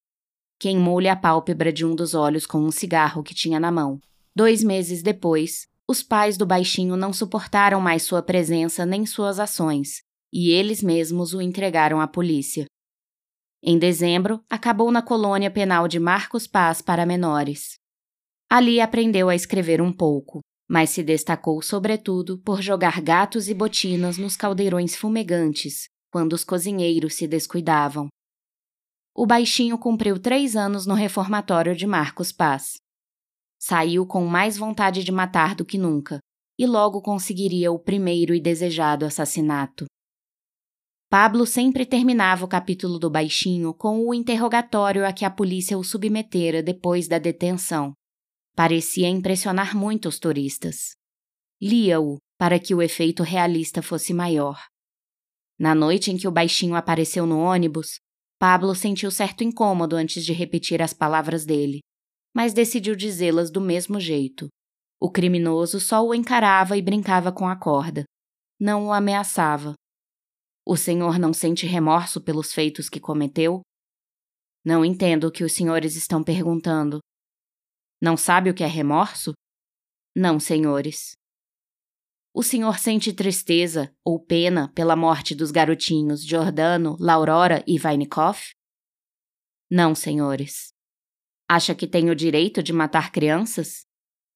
Queimou-lhe 0.65 1.07
a 1.07 1.15
pálpebra 1.15 1.71
de 1.71 1.85
um 1.85 1.93
dos 1.93 2.15
olhos 2.15 2.47
com 2.47 2.57
um 2.57 2.71
cigarro 2.71 3.21
que 3.21 3.35
tinha 3.35 3.59
na 3.59 3.71
mão. 3.71 4.01
Dois 4.35 4.63
meses 4.63 5.03
depois, 5.03 5.67
os 5.87 6.01
pais 6.01 6.37
do 6.37 6.45
baixinho 6.47 6.97
não 6.97 7.13
suportaram 7.13 7.79
mais 7.79 8.01
sua 8.01 8.23
presença 8.23 8.83
nem 8.83 9.05
suas 9.05 9.39
ações, 9.39 10.01
e 10.33 10.49
eles 10.49 10.81
mesmos 10.81 11.35
o 11.35 11.39
entregaram 11.39 12.01
à 12.01 12.07
polícia. 12.07 12.65
Em 13.61 13.77
dezembro, 13.77 14.43
acabou 14.49 14.89
na 14.89 15.03
colônia 15.03 15.51
penal 15.51 15.87
de 15.87 15.99
Marcos 15.99 16.47
Paz 16.47 16.81
para 16.81 17.05
menores. 17.05 17.75
Ali 18.49 18.81
aprendeu 18.81 19.29
a 19.29 19.35
escrever 19.35 19.79
um 19.83 19.93
pouco 19.93 20.41
mas 20.67 20.89
se 20.89 21.03
destacou 21.03 21.61
sobretudo 21.61 22.39
por 22.39 22.59
jogar 22.59 22.99
gatos 22.99 23.47
e 23.49 23.53
botinas 23.53 24.17
nos 24.17 24.35
caldeirões 24.35 24.95
fumegantes, 24.95 25.87
quando 26.11 26.33
os 26.33 26.43
cozinheiros 26.43 27.13
se 27.13 27.27
descuidavam. 27.27 28.07
O 29.17 29.25
baixinho 29.25 29.77
cumpriu 29.77 30.19
três 30.19 30.57
anos 30.57 30.85
no 30.85 30.93
reformatório 30.93 31.73
de 31.73 31.87
Marcos 31.87 32.33
Paz. 32.33 32.73
Saiu 33.57 34.05
com 34.05 34.25
mais 34.25 34.57
vontade 34.57 35.05
de 35.05 35.11
matar 35.11 35.55
do 35.55 35.63
que 35.63 35.77
nunca, 35.77 36.19
e 36.59 36.67
logo 36.67 37.01
conseguiria 37.01 37.71
o 37.71 37.79
primeiro 37.79 38.35
e 38.35 38.41
desejado 38.41 39.05
assassinato. 39.05 39.85
Pablo 41.09 41.45
sempre 41.45 41.85
terminava 41.85 42.43
o 42.43 42.47
capítulo 42.47 42.99
do 42.99 43.09
baixinho 43.09 43.73
com 43.73 44.05
o 44.05 44.13
interrogatório 44.13 45.05
a 45.07 45.13
que 45.13 45.23
a 45.23 45.31
polícia 45.31 45.77
o 45.77 45.83
submetera 45.83 46.61
depois 46.61 47.07
da 47.07 47.17
detenção. 47.17 47.93
Parecia 48.53 49.07
impressionar 49.07 49.77
muito 49.77 50.09
os 50.09 50.19
turistas. 50.19 50.93
Lia-o 51.61 52.17
para 52.37 52.59
que 52.59 52.75
o 52.75 52.81
efeito 52.81 53.23
realista 53.23 53.81
fosse 53.81 54.13
maior. 54.13 54.61
Na 55.57 55.73
noite 55.73 56.11
em 56.11 56.17
que 56.17 56.27
o 56.27 56.31
baixinho 56.31 56.75
apareceu 56.75 57.25
no 57.25 57.39
ônibus, 57.39 58.03
Pablo 58.47 58.75
sentiu 58.75 59.09
certo 59.09 59.43
incômodo 59.43 59.95
antes 59.95 60.23
de 60.23 60.31
repetir 60.31 60.79
as 60.79 60.93
palavras 60.93 61.47
dele, 61.47 61.79
mas 62.31 62.53
decidiu 62.53 62.95
dizê-las 62.95 63.49
do 63.49 63.59
mesmo 63.59 63.99
jeito. 63.99 64.49
O 65.01 65.09
criminoso 65.09 65.79
só 65.79 66.05
o 66.05 66.13
encarava 66.13 66.77
e 66.77 66.81
brincava 66.83 67.31
com 67.31 67.47
a 67.47 67.55
corda. 67.55 68.03
Não 68.59 68.85
o 68.85 68.93
ameaçava. 68.93 69.73
O 70.63 70.77
senhor 70.77 71.17
não 71.17 71.33
sente 71.33 71.65
remorso 71.65 72.21
pelos 72.21 72.53
feitos 72.53 72.87
que 72.87 72.99
cometeu? 72.99 73.61
Não 74.63 74.85
entendo 74.85 75.23
o 75.23 75.31
que 75.31 75.43
os 75.43 75.53
senhores 75.53 75.95
estão 75.95 76.23
perguntando, 76.23 76.99
não 77.99 78.15
sabe 78.15 78.51
o 78.51 78.53
que 78.53 78.63
é 78.63 78.67
remorso? 78.67 79.33
Não, 80.15 80.39
senhores. 80.39 81.13
O 82.37 82.43
senhor 82.43 82.77
sente 82.79 83.13
tristeza 83.13 83.95
ou 84.03 84.19
pena 84.19 84.67
pela 84.73 84.93
morte 84.93 85.33
dos 85.33 85.51
garotinhos 85.51 86.21
Giordano, 86.21 86.97
Laurora 86.99 87.63
e 87.65 87.79
Vainikoff? 87.79 88.53
Não, 89.71 89.95
senhores. 89.95 90.73
Acha 91.49 91.73
que 91.73 91.87
tenho 91.87 92.11
o 92.11 92.15
direito 92.15 92.61
de 92.61 92.73
matar 92.73 93.09
crianças? 93.09 93.85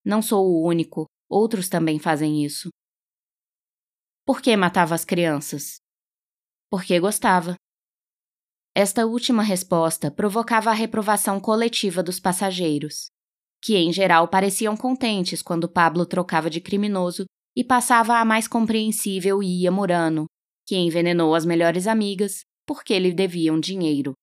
Não 0.01 0.21
sou 0.21 0.47
o 0.47 0.65
único, 0.65 1.07
outros 1.27 1.67
também 1.67 1.99
fazem 1.99 2.45
isso. 2.45 2.69
Por 4.25 4.41
que 4.41 4.55
matava 4.55 4.95
as 4.95 5.03
crianças? 5.03 5.81
Porque 6.71 6.97
gostava. 7.01 7.55
Esta 8.73 9.05
última 9.05 9.43
resposta 9.43 10.09
provocava 10.09 10.69
a 10.69 10.73
reprovação 10.73 11.37
coletiva 11.37 12.01
dos 12.01 12.17
passageiros 12.17 13.09
que 13.61 13.75
em 13.75 13.91
geral 13.91 14.27
pareciam 14.27 14.75
contentes 14.77 15.41
quando 15.41 15.69
Pablo 15.69 16.05
trocava 16.05 16.49
de 16.49 16.61
criminoso 16.61 17.25
e 17.59 17.63
passava 17.65 18.19
a 18.19 18.23
mais 18.23 18.47
compreensível 18.47 19.43
Ia 19.43 19.69
Murano, 19.69 20.27
que 20.65 20.77
envenenou 20.77 21.35
as 21.35 21.43
melhores 21.43 21.87
amigas 21.87 22.45
porque 22.65 22.97
lhe 22.97 23.11
deviam 23.11 23.59
dinheiro. 23.59 24.13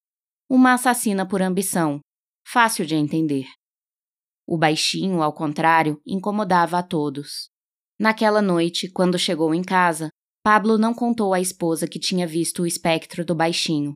Uma 0.49 0.73
assassina 0.73 1.29
por 1.29 1.43
ambição, 1.43 2.01
fácil 2.49 2.87
de 2.87 2.95
entender. 2.95 3.45
O 4.49 4.57
baixinho, 4.57 5.21
ao 5.23 5.35
contrário, 5.35 6.01
incomodava 6.07 6.79
a 6.79 6.83
todos. 6.83 7.51
Naquela 8.01 8.41
noite, 8.41 8.91
quando 8.91 9.19
chegou 9.19 9.53
em 9.53 9.63
casa, 9.63 10.09
Pablo 10.43 10.79
não 10.79 10.95
contou 10.95 11.35
à 11.35 11.39
esposa 11.39 11.87
que 11.87 11.99
tinha 11.99 12.27
visto 12.27 12.63
o 12.63 12.67
espectro 12.67 13.23
do 13.23 13.35
baixinho. 13.35 13.93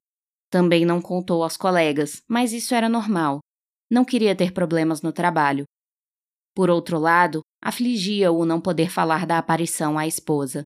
Também 0.50 0.84
não 0.84 1.00
contou 1.00 1.42
aos 1.42 1.56
colegas, 1.56 2.20
mas 2.28 2.52
isso 2.52 2.74
era 2.74 2.90
normal. 2.90 3.38
Não 3.90 4.04
queria 4.04 4.36
ter 4.36 4.52
problemas 4.52 5.00
no 5.00 5.14
trabalho. 5.14 5.64
Por 6.54 6.68
outro 6.68 6.98
lado, 6.98 7.40
afligia-o 7.62 8.44
não 8.44 8.60
poder 8.60 8.90
falar 8.90 9.26
da 9.26 9.38
aparição 9.38 9.98
à 9.98 10.06
esposa. 10.06 10.62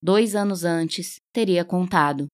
Dois 0.00 0.34
anos 0.34 0.64
antes, 0.64 1.16
teria 1.32 1.64
contado. 1.64 2.26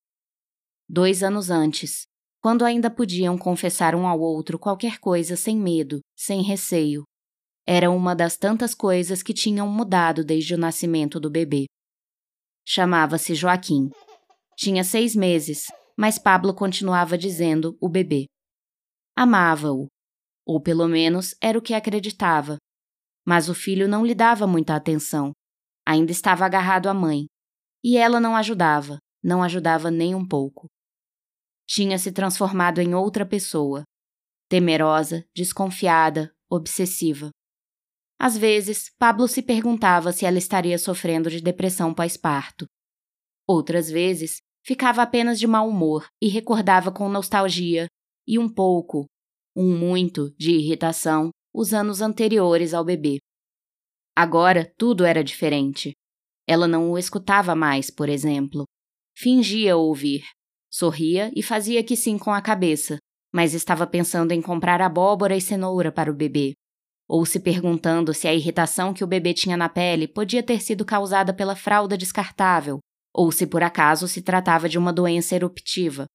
Dois 0.88 1.23
anos 1.23 1.49
antes, 1.49 2.05
quando 2.43 2.64
ainda 2.64 2.91
podiam 2.91 3.38
confessar 3.38 3.95
um 3.95 4.07
ao 4.07 4.21
outro 4.21 4.59
qualquer 4.59 4.99
coisa 4.99 5.37
sem 5.37 5.57
medo, 5.57 6.00
sem 6.17 6.43
receio. 6.43 7.05
Era 7.67 7.91
uma 7.91 8.14
das 8.17 8.37
tantas 8.37 8.75
coisas 8.75 9.23
que 9.23 9.33
tinham 9.33 9.69
mudado 9.69 10.25
desde 10.25 10.55
o 10.55 10.59
nascimento 10.59 11.21
do 11.21 11.31
bebê. 11.31 11.67
Chamava-se 12.67 13.35
Joaquim. 13.35 13.91
Tinha 14.57 14.83
seis 14.83 15.14
meses, 15.14 15.67
mas 15.97 16.19
Pablo 16.19 16.52
continuava 16.52 17.17
dizendo 17.17 17.76
o 17.81 17.88
bebê. 17.88 18.26
Amava-o, 19.17 19.87
ou 20.45 20.61
pelo 20.61 20.88
menos 20.88 21.35
era 21.41 21.59
o 21.59 21.62
que 21.62 21.75
acreditava. 21.75 22.57
Mas 23.25 23.49
o 23.49 23.55
filho 23.55 23.88
não 23.88 24.05
lhe 24.05 24.14
dava 24.14 24.47
muita 24.47 24.75
atenção. 24.75 25.33
Ainda 25.87 26.12
estava 26.12 26.45
agarrado 26.45 26.88
à 26.88 26.95
mãe. 26.95 27.26
E 27.85 27.97
ela 27.97 28.21
não 28.21 28.37
ajudava, 28.37 28.99
não 29.23 29.43
ajudava 29.43 29.91
nem 29.91 30.14
um 30.14 30.26
pouco. 30.26 30.67
Tinha 31.67 31.99
se 31.99 32.12
transformado 32.12 32.81
em 32.81 32.95
outra 32.95 33.25
pessoa. 33.25 33.85
Temerosa, 34.49 35.25
desconfiada, 35.35 36.33
obsessiva. 36.50 37.31
Às 38.19 38.37
vezes, 38.37 38.91
Pablo 38.99 39.26
se 39.26 39.43
perguntava 39.43 40.12
se 40.12 40.25
ela 40.25 40.38
estaria 40.38 40.79
sofrendo 40.79 41.29
de 41.31 41.41
depressão 41.41 41.93
pós-parto. 41.93 42.67
Outras 43.49 43.91
vezes, 43.91 44.37
ficava 44.64 45.02
apenas 45.02 45.41
de 45.41 45.47
mau 45.47 45.69
humor 45.69 46.07
e 46.23 46.29
recordava 46.29 46.93
com 46.93 47.09
nostalgia 47.09 47.87
e 48.26 48.38
um 48.38 48.49
pouco, 48.49 49.07
um 49.57 49.76
muito, 49.76 50.33
de 50.38 50.52
irritação 50.52 51.31
os 51.52 51.75
anos 51.75 52.00
anteriores 52.00 52.73
ao 52.73 52.85
bebê. 52.85 53.18
Agora 54.16 54.71
tudo 54.76 55.04
era 55.04 55.23
diferente. 55.23 55.92
Ela 56.47 56.68
não 56.68 56.90
o 56.90 56.99
escutava 56.99 57.54
mais, 57.54 57.90
por 57.90 58.09
exemplo. 58.09 58.64
Fingia 59.16 59.76
ouvir. 59.76 60.23
Sorria 60.71 61.30
e 61.37 61.42
fazia 61.42 61.85
que 61.85 61.97
sim 61.97 62.18
com 62.18 62.32
a 62.32 62.40
cabeça, 62.40 62.99
mas 63.32 63.54
estava 63.54 63.87
pensando 63.87 64.32
em 64.32 64.40
comprar 64.40 64.80
abóbora 64.80 65.37
e 65.37 65.40
cenoura 65.40 65.92
para 65.92 66.11
o 66.11 66.14
bebê. 66.14 66.54
Ou 67.09 67.26
se 67.26 67.40
perguntando 67.40 68.14
se 68.14 68.26
a 68.26 68.35
irritação 68.35 68.94
que 68.94 69.04
o 69.04 69.06
bebê 69.06 69.35
tinha 69.35 69.56
na 69.56 69.68
pele 69.68 70.09
podia 70.09 70.42
ter 70.42 70.62
sido 70.62 70.85
causada 70.85 71.35
pela 71.35 71.54
fralda 71.54 71.97
descartável, 71.97 72.78
ou 73.14 73.30
se 73.30 73.47
por 73.47 73.62
acaso 73.62 74.09
se 74.09 74.23
tratava 74.23 74.68
de 74.68 74.78
uma 74.78 74.92
doença 74.92 75.35
eruptiva. 75.35 76.06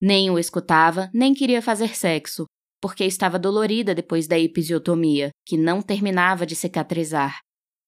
Nem 0.00 0.30
o 0.30 0.38
escutava, 0.38 1.08
nem 1.14 1.32
queria 1.32 1.62
fazer 1.62 1.94
sexo, 1.94 2.44
porque 2.82 3.04
estava 3.04 3.38
dolorida 3.38 3.94
depois 3.94 4.26
da 4.26 4.36
episiotomia, 4.36 5.30
que 5.46 5.56
não 5.56 5.80
terminava 5.80 6.44
de 6.44 6.56
cicatrizar. 6.56 7.38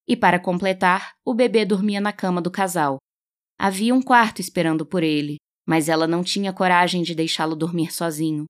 E 0.07 0.17
para 0.17 0.39
completar, 0.39 1.15
o 1.25 1.35
bebê 1.35 1.65
dormia 1.65 2.01
na 2.01 2.13
cama 2.13 2.41
do 2.41 2.49
casal. 2.49 2.99
Havia 3.59 3.93
um 3.93 4.01
quarto 4.01 4.41
esperando 4.41 4.87
por 4.87 5.03
ele, 5.03 5.39
mas 5.67 5.89
ela 5.89 6.07
não 6.07 6.23
tinha 6.23 6.53
coragem 6.53 7.03
de 7.03 7.13
deixá-lo 7.13 7.57
dormir 7.57 7.93
sozinho. 7.93 8.45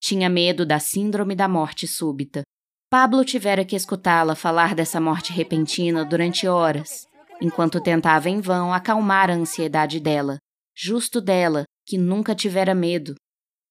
Tinha 0.00 0.30
medo 0.30 0.64
da 0.64 0.78
síndrome 0.78 1.34
da 1.34 1.46
morte 1.46 1.86
súbita. 1.86 2.42
Pablo 2.88 3.22
tivera 3.22 3.64
que 3.64 3.76
escutá-la 3.76 4.34
falar 4.34 4.74
dessa 4.74 4.98
morte 4.98 5.30
repentina 5.30 6.06
durante 6.06 6.48
horas, 6.48 7.06
enquanto 7.38 7.82
tentava 7.82 8.30
em 8.30 8.40
vão 8.40 8.72
acalmar 8.72 9.28
a 9.28 9.34
ansiedade 9.34 10.00
dela, 10.00 10.38
justo 10.74 11.20
dela, 11.20 11.64
que 11.84 11.98
nunca 11.98 12.34
tivera 12.34 12.74
medo, 12.74 13.14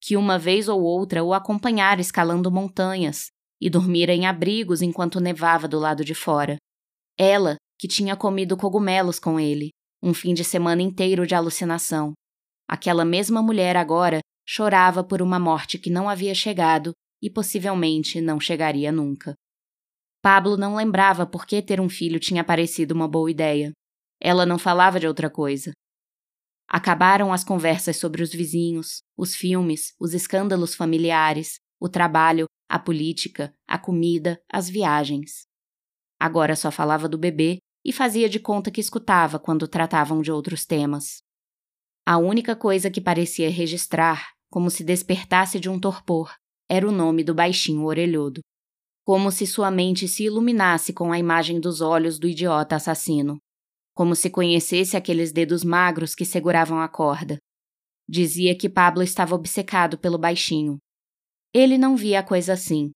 que 0.05 0.15
uma 0.15 0.38
vez 0.38 0.69
ou 0.69 0.83
outra 0.83 1.24
o 1.24 1.33
acompanhara 1.33 2.00
escalando 2.00 2.51
montanhas 2.51 3.31
e 3.59 3.71
dormira 3.71 4.13
em 4.13 4.27
abrigos 4.27 4.83
enquanto 4.83 5.19
nevava 5.19 5.67
do 5.67 5.79
lado 5.79 6.05
de 6.05 6.13
fora. 6.13 6.57
Ela, 7.17 7.55
que 7.79 7.88
tinha 7.88 8.15
comido 8.15 8.55
cogumelos 8.55 9.17
com 9.17 9.39
ele, 9.39 9.71
Um 10.03 10.13
fim 10.13 10.35
de 10.35 10.43
semana 10.43 10.83
inteiro 10.83 11.25
de 11.25 11.33
alucinação. 11.33 12.13
Aquela 12.67 13.03
mesma 13.03 13.41
mulher 13.41 13.75
agora 13.75 14.19
chorava 14.47 15.03
por 15.03 15.19
uma 15.19 15.39
morte 15.39 15.79
que 15.79 15.89
não 15.89 16.07
havia 16.07 16.35
chegado 16.35 16.91
e 17.19 17.27
possivelmente 17.27 18.21
não 18.21 18.39
chegaria 18.39 18.91
nunca. 18.91 19.33
Pablo 20.21 20.55
não 20.55 20.75
lembrava 20.75 21.25
por 21.25 21.47
que 21.47 21.59
ter 21.63 21.81
um 21.81 21.89
filho 21.89 22.19
tinha 22.19 22.43
parecido 22.43 22.93
uma 22.93 23.07
boa 23.07 23.31
ideia. 23.31 23.71
Ela 24.21 24.45
não 24.45 24.59
falava 24.59 25.00
de 25.00 25.07
outra 25.07 25.31
coisa. 25.31 25.71
Acabaram 26.75 27.32
as 27.32 27.41
conversas 27.41 27.96
sobre 27.96 28.22
os 28.22 28.34
vizinhos, 28.34 29.01
os 29.15 29.34
filmes, 29.34 29.96
os 29.98 30.13
escândalos 30.13 30.75
familiares, 30.75 31.58
o 31.79 31.88
trabalho, 31.88 32.48
a 32.67 32.77
política, 32.77 33.55
a 33.65 33.77
comida, 33.77 34.41
as 34.51 34.70
viagens. 34.70 35.48
Agora 36.20 36.53
só 36.53 36.70
falava 36.70 37.08
do 37.08 37.17
bebê 37.17 37.60
e 37.82 37.94
fazia 37.94 38.27
de 38.27 38.41
conta 38.41 38.70
que 38.70 38.82
escutava 38.82 39.39
quando 39.39 39.70
tratavam 39.70 40.22
de 40.22 40.29
outros 40.29 40.65
temas. 40.65 41.22
A 42.05 42.17
única 42.17 42.58
coisa 42.58 42.91
que 42.91 43.00
parecia 43.00 43.50
registrar, 43.50 44.34
como 44.50 44.70
se 44.70 44.84
despertasse 44.84 45.62
de 45.62 45.70
um 45.70 45.79
torpor, 45.79 46.36
era 46.70 46.86
o 46.86 46.91
nome 46.91 47.24
do 47.24 47.34
baixinho 47.34 47.86
orelhudo. 47.86 48.41
Como 49.05 49.32
se 49.32 49.48
sua 49.48 49.72
mente 49.72 50.10
se 50.10 50.25
iluminasse 50.25 50.91
com 50.91 51.13
a 51.13 51.17
imagem 51.17 51.58
dos 51.58 51.79
olhos 51.79 52.20
do 52.20 52.27
idiota 52.27 52.75
assassino. 52.75 53.39
Como 53.95 54.13
se 54.13 54.29
conhecesse 54.29 54.97
aqueles 54.97 55.31
dedos 55.31 55.63
magros 55.63 56.13
que 56.13 56.25
seguravam 56.25 56.81
a 56.81 56.89
corda. 56.89 57.37
Dizia 58.07 58.55
que 58.55 58.67
Pablo 58.67 59.01
estava 59.01 59.33
obcecado 59.33 59.97
pelo 59.97 60.17
baixinho. 60.17 60.77
Ele 61.53 61.77
não 61.77 61.95
via 61.95 62.19
a 62.19 62.23
coisa 62.23 62.51
assim. 62.51 62.91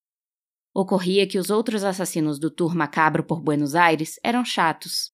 Ocorria 0.74 1.26
que 1.26 1.38
os 1.38 1.48
outros 1.48 1.84
assassinos 1.84 2.38
do 2.38 2.50
tour 2.50 2.74
macabro 2.74 3.24
por 3.24 3.40
Buenos 3.40 3.74
Aires 3.74 4.20
eram 4.22 4.44
chatos. 4.44 5.10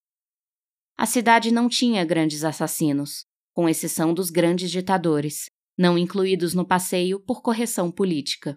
A 0.99 1.07
cidade 1.07 1.53
não 1.53 1.69
tinha 1.69 2.05
grandes 2.05 2.43
assassinos, 2.43 3.25
com 3.55 3.69
exceção 3.69 4.13
dos 4.13 4.29
grandes 4.29 4.73
ditadores, 4.73 5.47
não 5.79 5.97
incluídos 5.97 6.53
no 6.53 6.67
passeio 6.67 7.21
por 7.21 7.43
correção 7.43 7.93
política. 7.93 8.57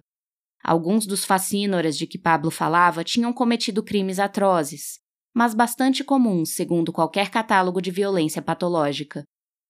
Alguns 0.64 1.06
dos 1.06 1.24
fascínoras 1.24 1.96
de 1.96 2.08
que 2.08 2.18
Pablo 2.18 2.50
falava 2.50 3.04
tinham 3.04 3.32
cometido 3.32 3.84
crimes 3.84 4.18
atrozes, 4.18 5.00
mas 5.40 5.54
bastante 5.54 6.04
comuns 6.04 6.50
segundo 6.50 6.92
qualquer 6.92 7.30
catálogo 7.30 7.82
de 7.82 7.90
violência 7.92 8.42
patológica. 8.42 9.24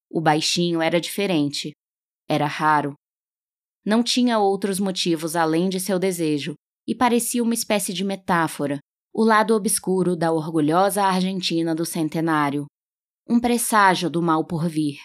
O 0.09 0.19
baixinho 0.19 0.81
era 0.81 0.99
diferente. 0.99 1.73
Era 2.27 2.47
raro. 2.47 2.95
Não 3.85 4.01
tinha 4.01 4.39
outros 4.39 4.79
motivos 4.79 5.35
além 5.35 5.69
de 5.69 5.79
seu 5.79 5.99
desejo, 5.99 6.55
e 6.87 6.95
parecia 6.95 7.43
uma 7.43 7.53
espécie 7.53 7.93
de 7.93 8.03
metáfora, 8.03 8.79
o 9.13 9.23
lado 9.23 9.53
obscuro 9.53 10.15
da 10.15 10.31
orgulhosa 10.31 11.03
Argentina 11.03 11.75
do 11.75 11.85
centenário. 11.85 12.65
Um 13.29 13.39
presságio 13.39 14.09
do 14.09 14.23
mal 14.23 14.43
por 14.43 14.67
vir. 14.67 14.97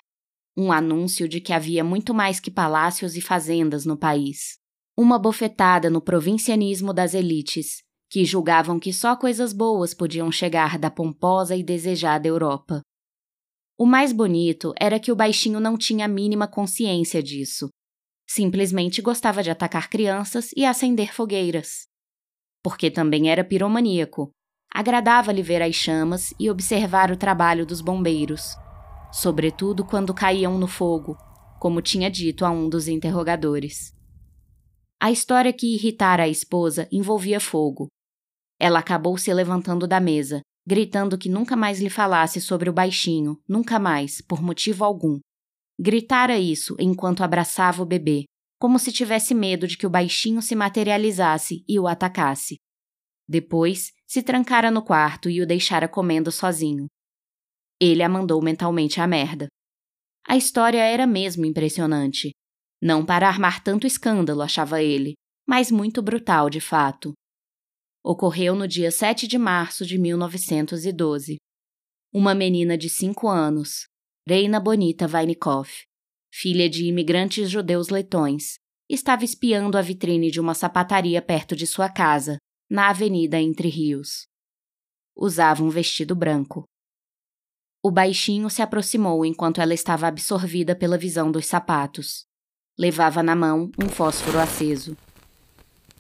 Um 0.57 0.73
anúncio 0.73 1.29
de 1.29 1.43
que 1.43 1.53
havia 1.53 1.85
muito 1.85 2.15
mais 2.15 2.41
que 2.41 2.51
palácios 2.51 3.17
e 3.17 3.21
fazendas 3.21 3.85
no 3.85 3.99
país. 3.99 4.55
Uma 4.97 5.19
bofetada 5.19 5.91
no 5.91 6.01
provincianismo 6.01 6.95
das 6.95 7.13
elites, 7.13 7.83
que 8.15 8.25
julgavam 8.25 8.79
que 8.79 8.93
só 8.93 9.17
coisas 9.17 9.53
boas 9.53 9.93
podiam 9.93 10.31
chegar 10.31 10.79
da 10.79 10.89
pomposa 10.89 11.57
e 11.57 11.65
desejada 11.65 12.29
Europa. 12.29 12.81
O 13.77 13.85
mais 13.85 14.13
bonito 14.13 14.73
era 14.79 15.01
que 15.01 15.11
o 15.11 15.17
baixinho 15.17 15.59
não 15.59 15.77
tinha 15.77 16.05
a 16.05 16.09
mínima 16.09 16.47
consciência 16.47 17.21
disso, 17.21 17.69
Simplesmente 18.27 19.03
gostava 19.03 19.43
de 19.43 19.51
atacar 19.51 19.89
crianças 19.89 20.51
e 20.57 20.65
acender 20.65 21.13
fogueiras. 21.13 21.87
Porque 22.63 22.91
também 22.91 23.31
era 23.31 23.45
piromaníaco. 23.45 24.31
Agradava-lhe 24.73 25.43
ver 25.43 25.63
as 25.63 25.75
chamas 25.75 26.33
e 26.39 26.51
observar 26.51 27.11
o 27.11 27.17
trabalho 27.17 27.67
dos 27.67 27.81
bombeiros, 27.81 28.57
sobretudo 29.13 29.85
quando 29.85 30.15
caíam 30.15 30.59
no 30.59 30.67
fogo, 30.67 31.17
como 31.61 31.83
tinha 31.83 32.11
dito 32.11 32.45
a 32.45 32.51
um 32.51 32.69
dos 32.69 32.89
interrogadores. 32.89 33.93
A 35.01 35.13
história 35.13 35.53
que 35.53 35.75
irritara 35.75 36.25
a 36.25 36.29
esposa 36.29 36.89
envolvia 36.91 37.39
fogo. 37.39 37.89
Ela 38.59 38.79
acabou 38.79 39.19
se 39.19 39.33
levantando 39.33 39.87
da 39.87 40.01
mesa, 40.01 40.41
gritando 40.67 41.19
que 41.19 41.29
nunca 41.29 41.57
mais 41.57 41.81
lhe 41.81 41.91
falasse 41.91 42.41
sobre 42.41 42.71
o 42.71 42.73
baixinho, 42.73 43.39
nunca 43.49 43.79
mais, 43.79 44.21
por 44.21 44.43
motivo 44.43 44.85
algum, 44.85 45.19
Gritara 45.79 46.39
isso 46.39 46.77
enquanto 46.79 47.25
abraçava 47.25 47.83
o 47.83 47.87
bebê, 47.87 48.25
como 48.61 48.79
se 48.79 48.93
tivesse 48.93 49.35
medo 49.35 49.67
de 49.67 49.77
que 49.77 49.87
o 49.87 49.91
baixinho 49.91 50.41
se 50.41 50.55
materializasse 50.55 51.65
e 51.69 51.81
o 51.81 51.89
atacasse. 51.89 52.57
Depois, 53.29 53.91
se 54.07 54.23
trancara 54.23 54.71
no 54.71 54.85
quarto 54.85 55.29
e 55.29 55.43
o 55.43 55.47
deixara 55.47 55.89
comendo 55.89 56.31
sozinho. 56.31 56.87
Ele 57.81 58.03
a 58.03 58.09
mandou 58.09 58.41
mentalmente 58.41 59.01
à 59.01 59.07
merda. 59.07 59.49
A 60.27 60.37
história 60.37 60.81
era 60.81 61.07
mesmo 61.07 61.45
impressionante. 61.45 62.31
Não 62.81 63.05
para 63.05 63.29
armar 63.29 63.63
tanto 63.63 63.87
escândalo, 63.87 64.43
achava 64.43 64.81
ele, 64.81 65.15
mas 65.47 65.71
muito 65.71 66.01
brutal 66.01 66.49
de 66.49 66.61
fato. 66.61 67.13
Ocorreu 68.07 68.55
no 68.55 68.69
dia 68.69 68.91
7 68.91 69.27
de 69.27 69.39
março 69.39 69.87
de 69.87 69.97
1912. 69.97 71.39
Uma 72.13 72.35
menina 72.35 72.77
de 72.77 72.91
cinco 72.91 73.29
anos, 73.29 73.89
Reina 74.29 74.61
Bonita 74.61 75.09
Vainikov, 75.09 75.71
filha 76.31 76.69
de 76.69 76.85
imigrantes 76.85 77.49
judeus 77.49 77.89
letões, 77.89 78.59
estava 78.91 79.25
espiando 79.25 79.79
a 79.79 79.81
vitrine 79.81 80.31
de 80.31 80.39
uma 80.39 80.53
sapataria 80.53 81.23
perto 81.23 81.57
de 81.57 81.67
sua 81.67 81.89
casa, 81.89 82.37
na 82.71 82.91
Avenida 82.91 83.41
Entre 83.41 83.71
Rios. 83.71 84.27
Usava 85.17 85.65
um 85.65 85.71
vestido 85.71 86.15
branco. 86.15 86.67
O 87.83 87.91
baixinho 87.91 88.51
se 88.51 88.61
aproximou 88.61 89.25
enquanto 89.25 89.63
ela 89.63 89.73
estava 89.73 90.07
absorvida 90.07 90.77
pela 90.77 90.99
visão 90.99 91.33
dos 91.33 91.47
sapatos. 91.47 92.27
Levava 92.79 93.23
na 93.23 93.35
mão 93.35 93.71
um 93.83 93.89
fósforo 93.89 94.39
aceso. 94.39 94.95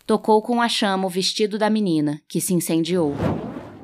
Tocou 0.06 0.42
com 0.42 0.60
a 0.60 0.68
chama 0.68 1.06
o 1.06 1.10
vestido 1.10 1.58
da 1.58 1.70
menina, 1.70 2.20
que 2.28 2.38
se 2.38 2.52
incendiou. 2.52 3.14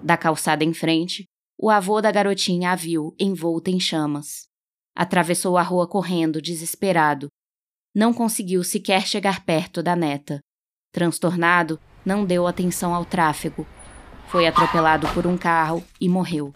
Da 0.03 0.19
calçada 0.19 0.63
em 0.63 0.75
frente, 0.75 1.25
o 1.59 1.71
avô 1.71 1.99
da 2.03 2.13
garotinha 2.13 2.73
a 2.73 2.77
viu, 2.77 3.15
envolta 3.19 3.71
em 3.71 3.81
chamas. 3.81 4.47
Atravessou 4.95 5.57
a 5.57 5.63
rua 5.63 5.89
correndo, 5.89 6.43
desesperado. 6.43 7.29
Não 7.95 8.13
conseguiu 8.13 8.63
sequer 8.63 9.07
chegar 9.07 9.47
perto 9.47 9.83
da 9.83 9.97
neta. 9.97 10.41
Transtornado, 10.93 11.81
não 12.05 12.27
deu 12.27 12.47
atenção 12.47 12.95
ao 12.95 13.07
tráfego. 13.07 13.67
Foi 14.29 14.47
atropelado 14.47 15.09
por 15.15 15.27
um 15.27 15.39
carro 15.39 15.83
e 15.99 16.07
morreu. 16.07 16.55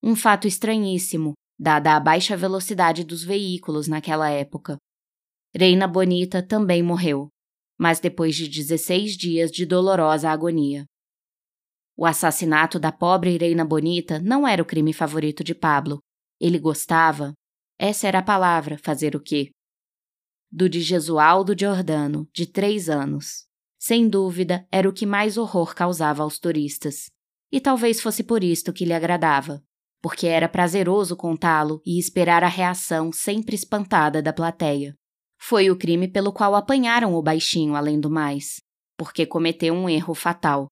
Um 0.00 0.14
fato 0.14 0.46
estranhíssimo, 0.46 1.32
dada 1.58 1.96
a 1.96 2.00
baixa 2.00 2.36
velocidade 2.36 3.02
dos 3.02 3.24
veículos 3.24 3.88
naquela 3.88 4.30
época. 4.30 4.76
Reina 5.52 5.88
Bonita 5.88 6.40
também 6.40 6.80
morreu, 6.80 7.28
mas 7.78 8.00
depois 8.00 8.34
de 8.34 8.48
16 8.48 9.16
dias 9.16 9.50
de 9.50 9.64
dolorosa 9.64 10.28
agonia. 10.28 10.84
O 11.96 12.04
assassinato 12.04 12.78
da 12.78 12.92
pobre 12.92 13.36
Reina 13.36 13.64
Bonita 13.64 14.18
não 14.18 14.46
era 14.46 14.62
o 14.62 14.66
crime 14.66 14.92
favorito 14.92 15.42
de 15.42 15.54
Pablo. 15.54 16.00
Ele 16.40 16.58
gostava, 16.58 17.32
essa 17.78 18.08
era 18.08 18.18
a 18.18 18.22
palavra, 18.22 18.76
fazer 18.78 19.14
o 19.14 19.20
quê? 19.20 19.50
Do 20.50 20.68
de 20.68 20.80
Jesualdo 20.80 21.54
Giordano, 21.58 22.28
de 22.32 22.46
três 22.46 22.88
anos. 22.88 23.46
Sem 23.78 24.08
dúvida, 24.08 24.66
era 24.72 24.88
o 24.88 24.92
que 24.92 25.06
mais 25.06 25.36
horror 25.36 25.74
causava 25.74 26.22
aos 26.22 26.38
turistas. 26.38 27.10
E 27.52 27.60
talvez 27.60 28.00
fosse 28.00 28.24
por 28.24 28.42
isto 28.42 28.72
que 28.72 28.84
lhe 28.84 28.92
agradava, 28.92 29.62
porque 30.02 30.26
era 30.26 30.48
prazeroso 30.48 31.16
contá-lo 31.16 31.80
e 31.86 31.98
esperar 31.98 32.42
a 32.42 32.48
reação 32.48 33.12
sempre 33.12 33.54
espantada 33.54 34.20
da 34.20 34.32
plateia. 34.32 34.94
Foi 35.38 35.70
o 35.70 35.78
crime 35.78 36.08
pelo 36.08 36.32
qual 36.32 36.54
apanharam 36.54 37.14
o 37.14 37.22
baixinho, 37.22 37.74
além 37.74 38.00
do 38.00 38.10
mais, 38.10 38.60
porque 38.96 39.24
cometeu 39.24 39.72
um 39.72 39.88
erro 39.88 40.14
fatal. 40.14 40.66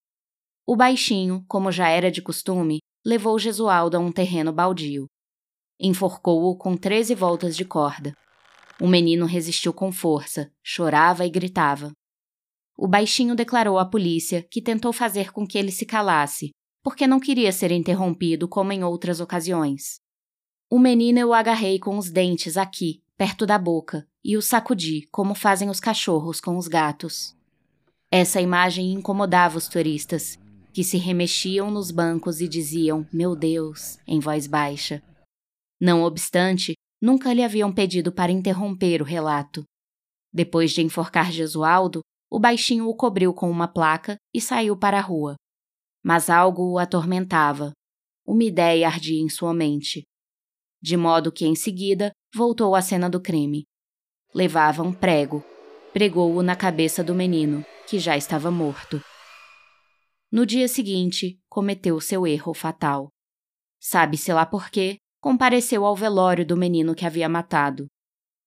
O 0.66 0.74
baixinho, 0.76 1.44
como 1.48 1.70
já 1.70 1.88
era 1.88 2.10
de 2.10 2.20
costume, 2.20 2.80
levou 3.04 3.38
Gesualdo 3.38 3.96
a 3.96 4.00
um 4.00 4.10
terreno 4.10 4.52
baldio. 4.52 5.06
Enforcou-o 5.78 6.56
com 6.56 6.76
treze 6.76 7.14
voltas 7.14 7.56
de 7.56 7.64
corda. 7.64 8.12
O 8.80 8.88
menino 8.88 9.26
resistiu 9.26 9.72
com 9.72 9.92
força, 9.92 10.50
chorava 10.62 11.24
e 11.24 11.30
gritava. 11.30 11.92
O 12.76 12.88
baixinho 12.88 13.34
declarou 13.34 13.78
à 13.78 13.86
polícia 13.86 14.42
que 14.50 14.60
tentou 14.60 14.92
fazer 14.92 15.32
com 15.32 15.46
que 15.46 15.56
ele 15.56 15.70
se 15.70 15.86
calasse, 15.86 16.50
porque 16.82 17.06
não 17.06 17.20
queria 17.20 17.52
ser 17.52 17.70
interrompido 17.70 18.48
como 18.48 18.72
em 18.72 18.84
outras 18.84 19.20
ocasiões. 19.20 20.00
O 20.68 20.78
menino 20.78 21.18
eu 21.18 21.32
agarrei 21.32 21.78
com 21.78 21.96
os 21.96 22.10
dentes 22.10 22.56
aqui, 22.56 23.00
perto 23.16 23.46
da 23.46 23.58
boca, 23.58 24.06
e 24.22 24.36
o 24.36 24.42
sacudi, 24.42 25.06
como 25.10 25.34
fazem 25.34 25.70
os 25.70 25.80
cachorros 25.80 26.40
com 26.40 26.56
os 26.56 26.68
gatos. 26.68 27.34
Essa 28.10 28.40
imagem 28.40 28.92
incomodava 28.92 29.56
os 29.56 29.68
turistas, 29.68 30.38
que 30.72 30.84
se 30.84 30.98
remexiam 30.98 31.70
nos 31.70 31.90
bancos 31.90 32.40
e 32.40 32.46
diziam 32.46 33.06
Meu 33.12 33.34
Deus, 33.34 33.98
em 34.06 34.20
voz 34.20 34.46
baixa. 34.46 35.02
Não 35.80 36.02
obstante, 36.02 36.74
nunca 37.00 37.32
lhe 37.32 37.42
haviam 37.42 37.72
pedido 37.72 38.12
para 38.12 38.30
interromper 38.30 39.00
o 39.00 39.04
relato. 39.04 39.64
Depois 40.32 40.72
de 40.72 40.82
enforcar 40.82 41.32
Gesualdo, 41.32 42.00
o 42.30 42.38
baixinho 42.38 42.88
o 42.88 42.94
cobriu 42.94 43.32
com 43.32 43.50
uma 43.50 43.66
placa 43.66 44.16
e 44.34 44.40
saiu 44.40 44.76
para 44.76 44.98
a 44.98 45.02
rua. 45.02 45.36
Mas 46.04 46.28
algo 46.28 46.72
o 46.72 46.78
atormentava. 46.78 47.72
Uma 48.26 48.44
ideia 48.44 48.86
ardia 48.86 49.22
em 49.22 49.28
sua 49.28 49.54
mente. 49.54 50.02
De 50.82 50.96
modo 50.96 51.32
que, 51.32 51.46
em 51.46 51.54
seguida, 51.54 52.12
voltou 52.34 52.74
à 52.74 52.82
cena 52.82 53.08
do 53.08 53.20
crime. 53.20 53.64
Levava 54.34 54.82
um 54.82 54.92
prego. 54.92 55.44
Pregou-o 55.92 56.42
na 56.42 56.54
cabeça 56.54 57.02
do 57.02 57.14
menino, 57.14 57.64
que 57.88 57.98
já 57.98 58.16
estava 58.16 58.50
morto. 58.50 59.00
No 60.30 60.44
dia 60.44 60.68
seguinte, 60.68 61.38
cometeu 61.48 62.00
seu 62.00 62.26
erro 62.26 62.52
fatal. 62.52 63.08
Sabe-se 63.80 64.32
lá 64.32 64.44
por 64.44 64.68
quê, 64.68 64.98
compareceu 65.20 65.86
ao 65.86 65.96
velório 65.96 66.44
do 66.44 66.56
menino 66.56 66.94
que 66.94 67.06
havia 67.06 67.28
matado. 67.28 67.86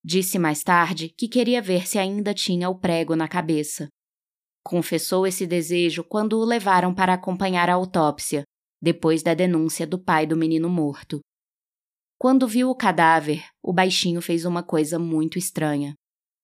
Disse 0.04 0.38
mais 0.38 0.64
tarde 0.64 1.10
que 1.18 1.28
queria 1.28 1.62
ver 1.62 1.88
se 1.88 1.98
ainda 1.98 2.34
tinha 2.34 2.70
o 2.70 2.78
prego 2.78 3.16
na 3.16 3.28
cabeça. 3.28 3.88
Confessou 4.64 5.26
esse 5.26 5.48
desejo 5.48 6.04
quando 6.04 6.34
o 6.40 6.46
levaram 6.46 6.94
para 6.94 7.14
acompanhar 7.14 7.70
a 7.70 7.74
autópsia, 7.74 8.44
depois 8.82 9.24
da 9.24 9.34
denúncia 9.34 9.88
do 9.88 9.98
pai 9.98 10.28
do 10.28 10.38
menino 10.38 10.70
morto. 10.70 11.20
Quando 12.20 12.50
viu 12.50 12.70
o 12.70 12.76
cadáver, 12.76 13.46
o 13.64 13.72
baixinho 13.72 14.22
fez 14.22 14.44
uma 14.44 14.62
coisa 14.62 15.00
muito 15.00 15.40
estranha. 15.40 15.96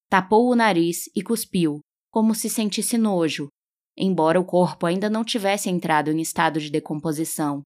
Tapou 0.09 0.49
o 0.49 0.55
nariz 0.55 1.09
e 1.13 1.21
cuspiu, 1.21 1.81
como 2.09 2.33
se 2.33 2.49
sentisse 2.49 2.97
nojo, 2.97 3.49
embora 3.97 4.39
o 4.39 4.45
corpo 4.45 4.85
ainda 4.85 5.09
não 5.09 5.21
tivesse 5.21 5.69
entrado 5.69 6.09
em 6.11 6.21
estado 6.21 6.61
de 6.61 6.71
decomposição. 6.71 7.61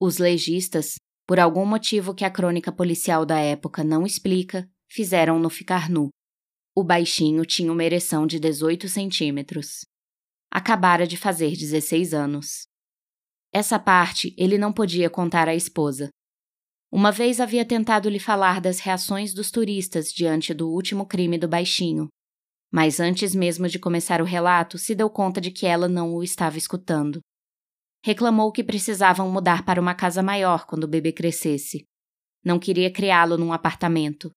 Os 0.00 0.16
legistas, 0.16 0.94
por 1.26 1.38
algum 1.38 1.66
motivo 1.66 2.14
que 2.14 2.24
a 2.24 2.30
crônica 2.30 2.72
policial 2.72 3.26
da 3.26 3.38
época 3.38 3.84
não 3.84 4.06
explica, 4.06 4.66
fizeram-no 4.90 5.50
ficar 5.50 5.90
nu. 5.90 6.08
O 6.74 6.82
baixinho 6.82 7.44
tinha 7.44 7.70
uma 7.70 7.84
ereção 7.84 8.26
de 8.26 8.40
18 8.40 8.88
centímetros. 8.88 9.84
Acabara 10.50 11.06
de 11.06 11.18
fazer 11.18 11.54
16 11.54 12.14
anos. 12.14 12.66
Essa 13.52 13.78
parte 13.78 14.34
ele 14.38 14.56
não 14.56 14.72
podia 14.72 15.10
contar 15.10 15.48
à 15.48 15.54
esposa. 15.54 16.08
Uma 16.90 17.10
vez 17.10 17.40
havia 17.40 17.64
tentado 17.64 18.08
lhe 18.08 18.18
falar 18.18 18.60
das 18.60 18.78
reações 18.78 19.34
dos 19.34 19.50
turistas 19.50 20.12
diante 20.12 20.54
do 20.54 20.68
último 20.68 21.04
crime 21.04 21.36
do 21.36 21.48
baixinho, 21.48 22.08
mas 22.72 23.00
antes 23.00 23.34
mesmo 23.34 23.68
de 23.68 23.78
começar 23.78 24.20
o 24.20 24.24
relato, 24.24 24.78
se 24.78 24.94
deu 24.94 25.08
conta 25.08 25.40
de 25.40 25.50
que 25.50 25.66
ela 25.66 25.88
não 25.88 26.14
o 26.14 26.22
estava 26.22 26.58
escutando. 26.58 27.20
Reclamou 28.04 28.52
que 28.52 28.62
precisavam 28.62 29.30
mudar 29.30 29.64
para 29.64 29.80
uma 29.80 29.94
casa 29.94 30.22
maior 30.22 30.66
quando 30.66 30.84
o 30.84 30.88
bebê 30.88 31.12
crescesse. 31.12 31.84
Não 32.44 32.58
queria 32.58 32.92
criá-lo 32.92 33.36
num 33.36 33.52
apartamento. 33.52 34.30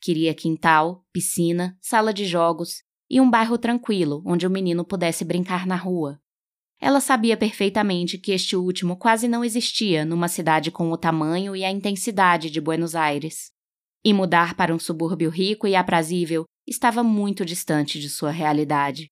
Queria 0.00 0.34
quintal, 0.34 1.04
piscina, 1.12 1.76
sala 1.80 2.12
de 2.12 2.24
jogos 2.24 2.82
e 3.10 3.20
um 3.20 3.30
bairro 3.30 3.58
tranquilo 3.58 4.22
onde 4.26 4.46
o 4.46 4.50
menino 4.50 4.84
pudesse 4.84 5.24
brincar 5.24 5.66
na 5.66 5.76
rua. 5.76 6.18
Ela 6.84 6.98
sabia 6.98 7.36
perfeitamente 7.36 8.18
que 8.18 8.32
este 8.32 8.56
último 8.56 8.96
quase 8.96 9.28
não 9.28 9.44
existia 9.44 10.04
numa 10.04 10.26
cidade 10.26 10.72
com 10.72 10.90
o 10.90 10.96
tamanho 10.96 11.54
e 11.54 11.64
a 11.64 11.70
intensidade 11.70 12.50
de 12.50 12.60
Buenos 12.60 12.96
Aires. 12.96 13.52
E 14.04 14.12
mudar 14.12 14.56
para 14.56 14.74
um 14.74 14.80
subúrbio 14.80 15.30
rico 15.30 15.68
e 15.68 15.76
aprazível 15.76 16.44
estava 16.66 17.04
muito 17.04 17.44
distante 17.44 18.00
de 18.00 18.10
sua 18.10 18.32
realidade. 18.32 19.06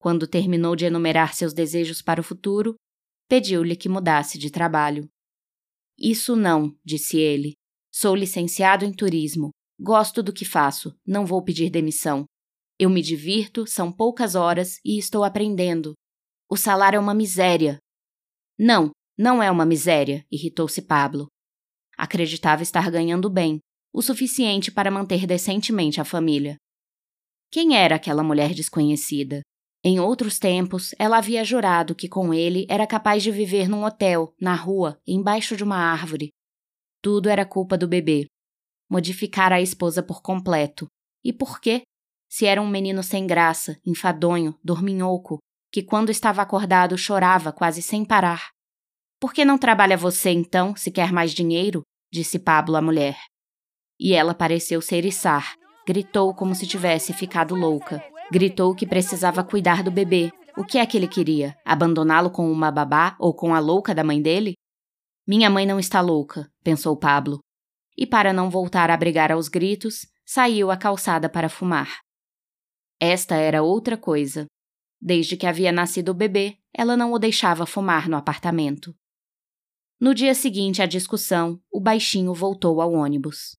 Quando 0.00 0.26
terminou 0.26 0.74
de 0.74 0.84
enumerar 0.84 1.32
seus 1.32 1.54
desejos 1.54 2.02
para 2.02 2.20
o 2.20 2.24
futuro, 2.24 2.74
pediu-lhe 3.28 3.76
que 3.76 3.88
mudasse 3.88 4.36
de 4.36 4.50
trabalho. 4.50 5.08
Isso 5.96 6.34
não, 6.34 6.76
disse 6.84 7.16
ele. 7.16 7.52
Sou 7.92 8.16
licenciado 8.16 8.84
em 8.84 8.92
turismo. 8.92 9.50
Gosto 9.78 10.24
do 10.24 10.32
que 10.32 10.44
faço, 10.44 10.92
não 11.06 11.24
vou 11.24 11.40
pedir 11.40 11.70
demissão. 11.70 12.24
Eu 12.80 12.90
me 12.90 13.00
divirto, 13.00 13.64
são 13.64 13.92
poucas 13.92 14.34
horas 14.34 14.80
e 14.84 14.98
estou 14.98 15.22
aprendendo. 15.22 15.94
O 16.54 16.56
salário 16.56 16.98
é 16.98 17.00
uma 17.00 17.14
miséria. 17.14 17.80
Não, 18.56 18.92
não 19.18 19.42
é 19.42 19.50
uma 19.50 19.66
miséria, 19.66 20.24
irritou-se 20.30 20.80
Pablo. 20.82 21.26
Acreditava 21.98 22.62
estar 22.62 22.92
ganhando 22.92 23.28
bem, 23.28 23.58
o 23.92 24.00
suficiente 24.00 24.70
para 24.70 24.88
manter 24.88 25.26
decentemente 25.26 26.00
a 26.00 26.04
família. 26.04 26.54
Quem 27.50 27.76
era 27.76 27.96
aquela 27.96 28.22
mulher 28.22 28.54
desconhecida? 28.54 29.40
Em 29.82 29.98
outros 29.98 30.38
tempos, 30.38 30.94
ela 30.96 31.18
havia 31.18 31.42
jurado 31.42 31.92
que 31.92 32.08
com 32.08 32.32
ele 32.32 32.66
era 32.70 32.86
capaz 32.86 33.24
de 33.24 33.32
viver 33.32 33.68
num 33.68 33.82
hotel, 33.82 34.32
na 34.40 34.54
rua, 34.54 34.96
embaixo 35.04 35.56
de 35.56 35.64
uma 35.64 35.78
árvore. 35.78 36.28
Tudo 37.02 37.28
era 37.28 37.44
culpa 37.44 37.76
do 37.76 37.88
bebê 37.88 38.28
modificar 38.88 39.52
a 39.52 39.60
esposa 39.60 40.04
por 40.04 40.22
completo. 40.22 40.86
E 41.24 41.32
por 41.32 41.60
quê? 41.60 41.82
Se 42.30 42.46
era 42.46 42.62
um 42.62 42.68
menino 42.68 43.02
sem 43.02 43.26
graça, 43.26 43.76
enfadonho, 43.84 44.56
dorminhoco, 44.62 45.40
que 45.74 45.82
quando 45.82 46.10
estava 46.10 46.40
acordado 46.40 46.96
chorava 46.96 47.50
quase 47.50 47.82
sem 47.82 48.04
parar. 48.04 48.50
Por 49.18 49.32
que 49.32 49.44
não 49.44 49.58
trabalha 49.58 49.96
você 49.96 50.30
então, 50.30 50.76
se 50.76 50.88
quer 50.88 51.10
mais 51.10 51.32
dinheiro? 51.32 51.82
disse 52.12 52.38
Pablo 52.38 52.76
à 52.76 52.80
mulher. 52.80 53.16
E 53.98 54.14
ela 54.14 54.32
pareceu 54.32 54.80
se 54.80 54.94
eriçar. 54.94 55.56
Gritou 55.84 56.32
como 56.32 56.54
se 56.54 56.64
tivesse 56.64 57.12
ficado 57.12 57.56
louca. 57.56 58.00
Gritou 58.30 58.72
que 58.72 58.86
precisava 58.86 59.42
cuidar 59.42 59.82
do 59.82 59.90
bebê. 59.90 60.30
O 60.56 60.64
que 60.64 60.78
é 60.78 60.86
que 60.86 60.96
ele 60.96 61.08
queria? 61.08 61.56
Abandoná-lo 61.64 62.30
com 62.30 62.48
uma 62.48 62.70
babá 62.70 63.16
ou 63.18 63.34
com 63.34 63.52
a 63.52 63.58
louca 63.58 63.92
da 63.92 64.04
mãe 64.04 64.22
dele? 64.22 64.54
Minha 65.26 65.50
mãe 65.50 65.66
não 65.66 65.80
está 65.80 66.00
louca, 66.00 66.48
pensou 66.62 66.96
Pablo 66.96 67.40
e, 67.98 68.06
para 68.06 68.32
não 68.32 68.48
voltar 68.48 68.90
a 68.90 68.96
brigar 68.96 69.32
aos 69.32 69.48
gritos, 69.48 70.06
saiu 70.24 70.70
à 70.70 70.76
calçada 70.76 71.28
para 71.28 71.48
fumar. 71.48 71.98
Esta 73.00 73.34
era 73.34 73.60
outra 73.60 73.96
coisa. 73.96 74.46
Desde 75.04 75.36
que 75.36 75.46
havia 75.46 75.70
nascido 75.70 76.08
o 76.08 76.14
bebê, 76.14 76.56
ela 76.72 76.96
não 76.96 77.12
o 77.12 77.18
deixava 77.18 77.66
fumar 77.66 78.08
no 78.08 78.16
apartamento. 78.16 78.96
No 80.00 80.14
dia 80.14 80.34
seguinte 80.34 80.80
à 80.80 80.86
discussão, 80.86 81.60
o 81.70 81.78
baixinho 81.78 82.32
voltou 82.32 82.80
ao 82.80 82.92
ônibus. 82.94 83.54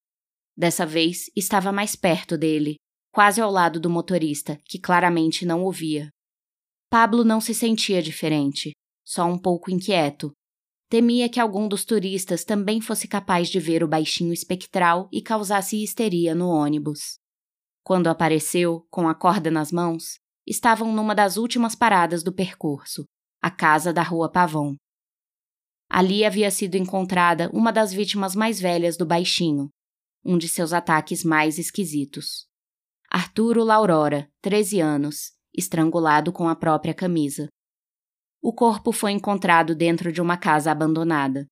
Dessa 0.57 0.87
vez 0.87 1.29
estava 1.35 1.71
mais 1.71 1.95
perto 1.95 2.35
dele, 2.35 2.77
quase 3.11 3.39
ao 3.39 3.51
lado 3.51 3.79
do 3.79 3.89
motorista, 3.91 4.59
que 4.65 4.79
claramente 4.79 5.45
não 5.45 5.63
ouvia. 5.63 6.09
Pablo 6.89 7.23
não 7.23 7.39
se 7.39 7.53
sentia 7.53 8.01
diferente, 8.01 8.71
só 9.05 9.25
um 9.25 9.37
pouco 9.37 9.69
inquieto, 9.69 10.33
Temia 10.87 11.27
que 11.27 11.39
algum 11.39 11.67
dos 11.67 11.83
turistas 11.83 12.43
também 12.43 12.79
fosse 12.79 13.07
capaz 13.07 13.49
de 13.49 13.59
ver 13.59 13.83
o 13.83 13.87
baixinho 13.87 14.31
espectral 14.31 15.09
e 15.11 15.21
causasse 15.21 15.81
histeria 15.81 16.35
no 16.35 16.47
ônibus. 16.47 17.17
Quando 17.83 18.07
apareceu, 18.07 18.85
com 18.89 19.07
a 19.07 19.15
corda 19.15 19.49
nas 19.49 19.71
mãos, 19.71 20.19
estavam 20.45 20.91
numa 20.93 21.15
das 21.15 21.37
últimas 21.37 21.75
paradas 21.75 22.23
do 22.23 22.33
percurso, 22.33 23.05
a 23.41 23.49
casa 23.49 23.91
da 23.91 24.01
Rua 24.01 24.31
Pavão. 24.31 24.75
Ali 25.89 26.25
havia 26.25 26.49
sido 26.51 26.75
encontrada 26.75 27.49
uma 27.53 27.71
das 27.71 27.93
vítimas 27.93 28.35
mais 28.35 28.59
velhas 28.59 28.97
do 28.97 29.05
baixinho, 29.05 29.69
um 30.23 30.37
de 30.37 30.47
seus 30.47 30.73
ataques 30.73 31.23
mais 31.23 31.57
esquisitos. 31.57 32.47
Arturo 33.09 33.63
Laurora, 33.63 34.29
13 34.41 34.79
anos, 34.79 35.31
estrangulado 35.53 36.33
com 36.33 36.49
a 36.49 36.55
própria 36.55 36.93
camisa 36.93 37.47
o 38.47 38.53
corpo 38.53 38.91
foi 38.91 39.11
encontrado 39.11 39.73
dentro 39.73 40.11
de 40.11 40.21
uma 40.21 40.37
casa 40.37 40.71
abandonada. 40.71 41.47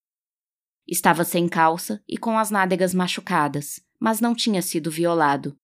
Estava 0.87 1.23
sem 1.23 1.49
calça 1.49 1.99
e 2.07 2.19
com 2.19 2.37
as 2.37 2.51
nádegas 2.51 2.93
machucadas, 2.93 3.79
mas 3.99 4.21
não 4.21 4.35
tinha 4.35 4.61
sido 4.61 4.91
violado. 4.91 5.57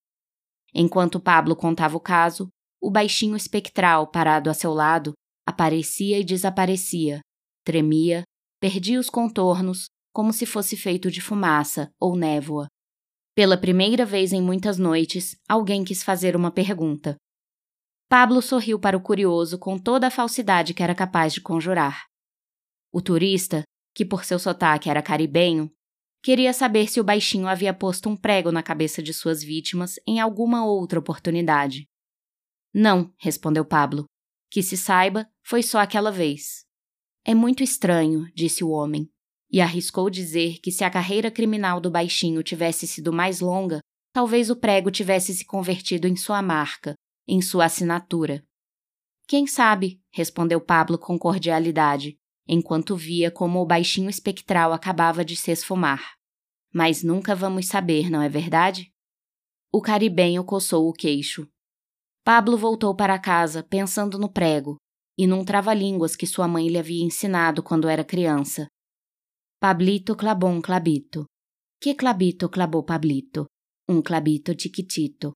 Enquanto 0.74 1.20
Pablo 1.20 1.56
contava 1.56 1.96
o 1.96 2.00
caso, 2.00 2.50
o 2.82 2.90
baixinho 2.90 3.36
espectral 3.36 4.08
parado 4.08 4.50
a 4.50 4.54
seu 4.54 4.74
lado 4.74 5.14
aparecia 5.46 6.20
e 6.20 6.24
desaparecia, 6.24 7.22
tremia, 7.64 8.24
perdia 8.60 9.00
os 9.00 9.10
contornos 9.10 9.88
como 10.14 10.34
se 10.34 10.46
fosse 10.46 10.76
feito 10.76 11.10
de 11.10 11.22
fumaça 11.22 11.92
ou 12.00 12.16
névoa. 12.16 12.68
Pela 13.36 13.58
primeira 13.58 14.06
vez 14.06 14.34
em 14.34 14.42
muitas 14.42 14.78
noites, 14.78 15.36
alguém 15.48 15.84
quis 15.84 16.04
fazer 16.04 16.36
uma 16.36 16.52
pergunta. 16.52 17.16
Pablo 18.10 18.42
sorriu 18.42 18.80
para 18.80 18.98
o 18.98 19.02
curioso 19.02 19.58
com 19.58 19.78
toda 19.78 20.08
a 20.08 20.12
falsidade 20.12 20.74
que 20.74 20.84
era 20.84 20.96
capaz 20.96 21.34
de 21.34 21.42
conjurar. 21.42 22.06
O 22.92 23.02
turista, 23.02 23.64
que 23.96 24.04
por 24.04 24.26
seu 24.26 24.40
sotaque 24.40 24.90
era 24.90 25.02
caribenho, 25.02 25.72
queria 26.24 26.52
saber 26.54 26.88
se 26.88 27.00
o 27.00 27.04
baixinho 27.04 27.48
havia 27.48 27.74
posto 27.74 28.10
um 28.10 28.18
prego 28.18 28.52
na 28.52 28.64
cabeça 28.64 29.02
de 29.02 29.14
suas 29.14 29.44
vítimas 29.44 29.96
em 30.08 30.20
alguma 30.20 30.66
outra 30.66 31.00
oportunidade. 31.00 31.89
Não, 32.74 33.14
respondeu 33.18 33.66
Pablo. 33.66 34.06
Que 34.50 34.64
se 34.64 34.78
saiba, 34.78 35.28
foi 35.44 35.62
só 35.62 35.80
aquela 35.80 36.12
vez. 36.12 36.66
É 37.26 37.36
muito 37.36 37.64
estranho, 37.64 38.26
disse 38.34 38.64
o 38.64 38.70
homem, 38.70 39.10
e 39.52 39.62
arriscou 39.62 40.10
dizer 40.10 40.60
que 40.60 40.72
se 40.72 40.84
a 40.84 40.90
carreira 40.90 41.32
criminal 41.32 41.80
do 41.80 41.92
baixinho 41.92 42.44
tivesse 42.44 42.88
sido 42.88 43.12
mais 43.12 43.40
longa, 43.40 43.80
talvez 44.14 44.50
o 44.50 44.56
prego 44.56 44.92
tivesse 44.92 45.34
se 45.34 45.46
convertido 45.46 46.08
em 46.08 46.16
sua 46.16 46.42
marca, 46.42 46.94
em 47.28 47.42
sua 47.42 47.66
assinatura. 47.66 48.44
Quem 49.28 49.46
sabe? 49.46 50.02
respondeu 50.12 50.60
Pablo 50.60 50.98
com 50.98 51.18
cordialidade, 51.18 52.18
enquanto 52.48 52.96
via 52.96 53.30
como 53.30 53.60
o 53.60 53.66
baixinho 53.66 54.10
espectral 54.10 54.74
acabava 54.74 55.24
de 55.24 55.36
se 55.36 55.52
esfumar. 55.52 56.16
Mas 56.74 57.04
nunca 57.04 57.36
vamos 57.36 57.68
saber, 57.68 58.10
não 58.10 58.22
é 58.22 58.30
verdade? 58.30 58.92
O 59.72 59.82
caribenho 59.82 60.44
coçou 60.44 60.90
o 60.90 60.94
queixo. 60.94 61.48
Pablo 62.24 62.58
voltou 62.58 62.96
para 62.96 63.20
casa 63.20 63.64
pensando 63.64 64.18
no 64.18 64.32
prego 64.32 64.78
e 65.18 65.28
num 65.28 65.44
trava-línguas 65.44 66.16
que 66.16 66.28
sua 66.28 66.48
mãe 66.48 66.68
lhe 66.68 66.78
havia 66.78 67.04
ensinado 67.04 67.62
quando 67.62 67.90
era 67.90 68.04
criança. 68.04 68.68
Pablito 69.60 70.16
clabon 70.16 70.62
clabito. 70.62 71.26
Que 71.82 71.94
clabito 71.94 72.48
clabou 72.50 72.84
Pablito, 72.84 73.46
um 73.88 74.02
clabito 74.02 74.56
tiquitito. 74.56 75.32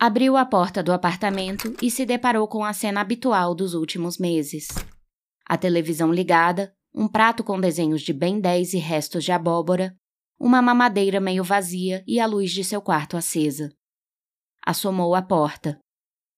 Abriu 0.00 0.36
a 0.36 0.44
porta 0.44 0.82
do 0.82 0.92
apartamento 0.92 1.72
e 1.80 1.88
se 1.88 2.04
deparou 2.04 2.48
com 2.48 2.64
a 2.64 2.72
cena 2.72 3.00
habitual 3.00 3.54
dos 3.54 3.74
últimos 3.74 4.18
meses. 4.18 4.66
A 5.46 5.56
televisão 5.56 6.12
ligada, 6.12 6.72
um 6.92 7.06
prato 7.06 7.44
com 7.44 7.60
desenhos 7.60 8.02
de 8.02 8.12
Ben 8.12 8.40
10 8.40 8.74
e 8.74 8.78
restos 8.78 9.22
de 9.22 9.30
abóbora, 9.30 9.96
uma 10.40 10.60
mamadeira 10.60 11.20
meio 11.20 11.44
vazia 11.44 12.02
e 12.06 12.18
a 12.18 12.26
luz 12.26 12.50
de 12.50 12.64
seu 12.64 12.82
quarto 12.82 13.16
acesa. 13.16 13.72
Assomou 14.64 15.14
a 15.14 15.22
porta. 15.22 15.80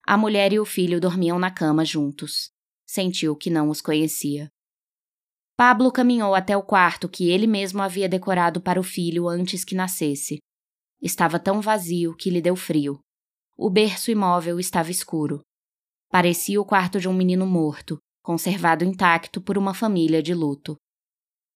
A 0.06 0.16
mulher 0.16 0.52
e 0.52 0.58
o 0.58 0.64
filho 0.64 0.98
dormiam 0.98 1.38
na 1.38 1.50
cama 1.50 1.84
juntos. 1.84 2.50
Sentiu 2.86 3.36
que 3.36 3.50
não 3.50 3.68
os 3.68 3.80
conhecia. 3.80 4.50
Pablo 5.56 5.92
caminhou 5.92 6.34
até 6.34 6.56
o 6.56 6.62
quarto 6.62 7.08
que 7.08 7.30
ele 7.30 7.46
mesmo 7.46 7.82
havia 7.82 8.08
decorado 8.08 8.60
para 8.60 8.80
o 8.80 8.82
filho 8.82 9.28
antes 9.28 9.64
que 9.64 9.74
nascesse. 9.74 10.38
Estava 11.02 11.38
tão 11.38 11.60
vazio 11.60 12.16
que 12.16 12.30
lhe 12.30 12.40
deu 12.40 12.56
frio. 12.56 12.98
O 13.56 13.70
berço 13.70 14.10
imóvel 14.10 14.58
estava 14.58 14.90
escuro. 14.90 15.42
Parecia 16.10 16.60
o 16.60 16.64
quarto 16.64 16.98
de 16.98 17.08
um 17.08 17.12
menino 17.12 17.46
morto, 17.46 17.98
conservado 18.22 18.84
intacto 18.84 19.40
por 19.40 19.58
uma 19.58 19.74
família 19.74 20.22
de 20.22 20.32
luto. 20.34 20.76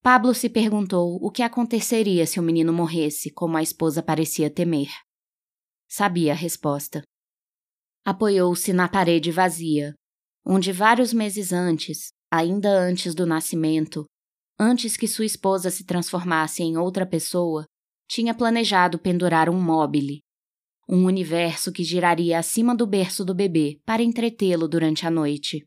Pablo 0.02 0.34
se 0.34 0.48
perguntou 0.48 1.16
o 1.20 1.30
que 1.30 1.42
aconteceria 1.42 2.26
se 2.26 2.38
o 2.38 2.42
menino 2.42 2.72
morresse, 2.72 3.32
como 3.32 3.56
a 3.56 3.62
esposa 3.62 4.02
parecia 4.02 4.50
temer. 4.50 4.90
Sabia 5.88 6.32
a 6.32 6.36
resposta. 6.36 7.02
Apoiou-se 8.04 8.72
na 8.74 8.88
parede 8.88 9.32
vazia, 9.32 9.94
onde 10.44 10.70
vários 10.70 11.14
meses 11.14 11.50
antes, 11.50 12.12
ainda 12.30 12.68
antes 12.68 13.14
do 13.14 13.24
nascimento, 13.24 14.04
antes 14.58 14.98
que 14.98 15.08
sua 15.08 15.24
esposa 15.24 15.70
se 15.70 15.84
transformasse 15.84 16.62
em 16.62 16.76
outra 16.76 17.06
pessoa, 17.06 17.64
tinha 18.06 18.34
planejado 18.34 18.98
pendurar 18.98 19.48
um 19.48 19.58
mobile, 19.58 20.20
um 20.86 21.06
universo 21.06 21.72
que 21.72 21.82
giraria 21.82 22.38
acima 22.38 22.76
do 22.76 22.86
berço 22.86 23.24
do 23.24 23.34
bebê 23.34 23.80
para 23.86 24.02
entretê-lo 24.02 24.68
durante 24.68 25.06
a 25.06 25.10
noite. 25.10 25.66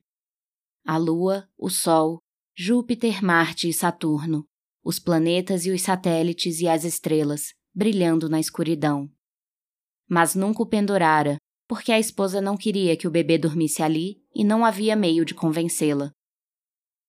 A 0.85 0.97
Lua, 0.97 1.49
o 1.57 1.69
Sol, 1.69 2.19
Júpiter, 2.55 3.23
Marte 3.23 3.69
e 3.69 3.73
Saturno, 3.73 4.45
os 4.83 4.99
planetas 4.99 5.65
e 5.65 5.71
os 5.71 5.81
satélites 5.81 6.59
e 6.59 6.67
as 6.67 6.83
estrelas, 6.83 7.53
brilhando 7.73 8.29
na 8.29 8.39
escuridão. 8.39 9.09
Mas 10.11 10.35
nunca 10.35 10.61
o 10.61 10.65
pendurara, 10.65 11.37
porque 11.69 11.89
a 11.89 11.97
esposa 11.97 12.41
não 12.41 12.57
queria 12.57 12.97
que 12.97 13.07
o 13.07 13.11
bebê 13.11 13.37
dormisse 13.37 13.81
ali 13.81 14.21
e 14.35 14.43
não 14.43 14.65
havia 14.65 14.93
meio 14.93 15.23
de 15.23 15.33
convencê-la. 15.33 16.11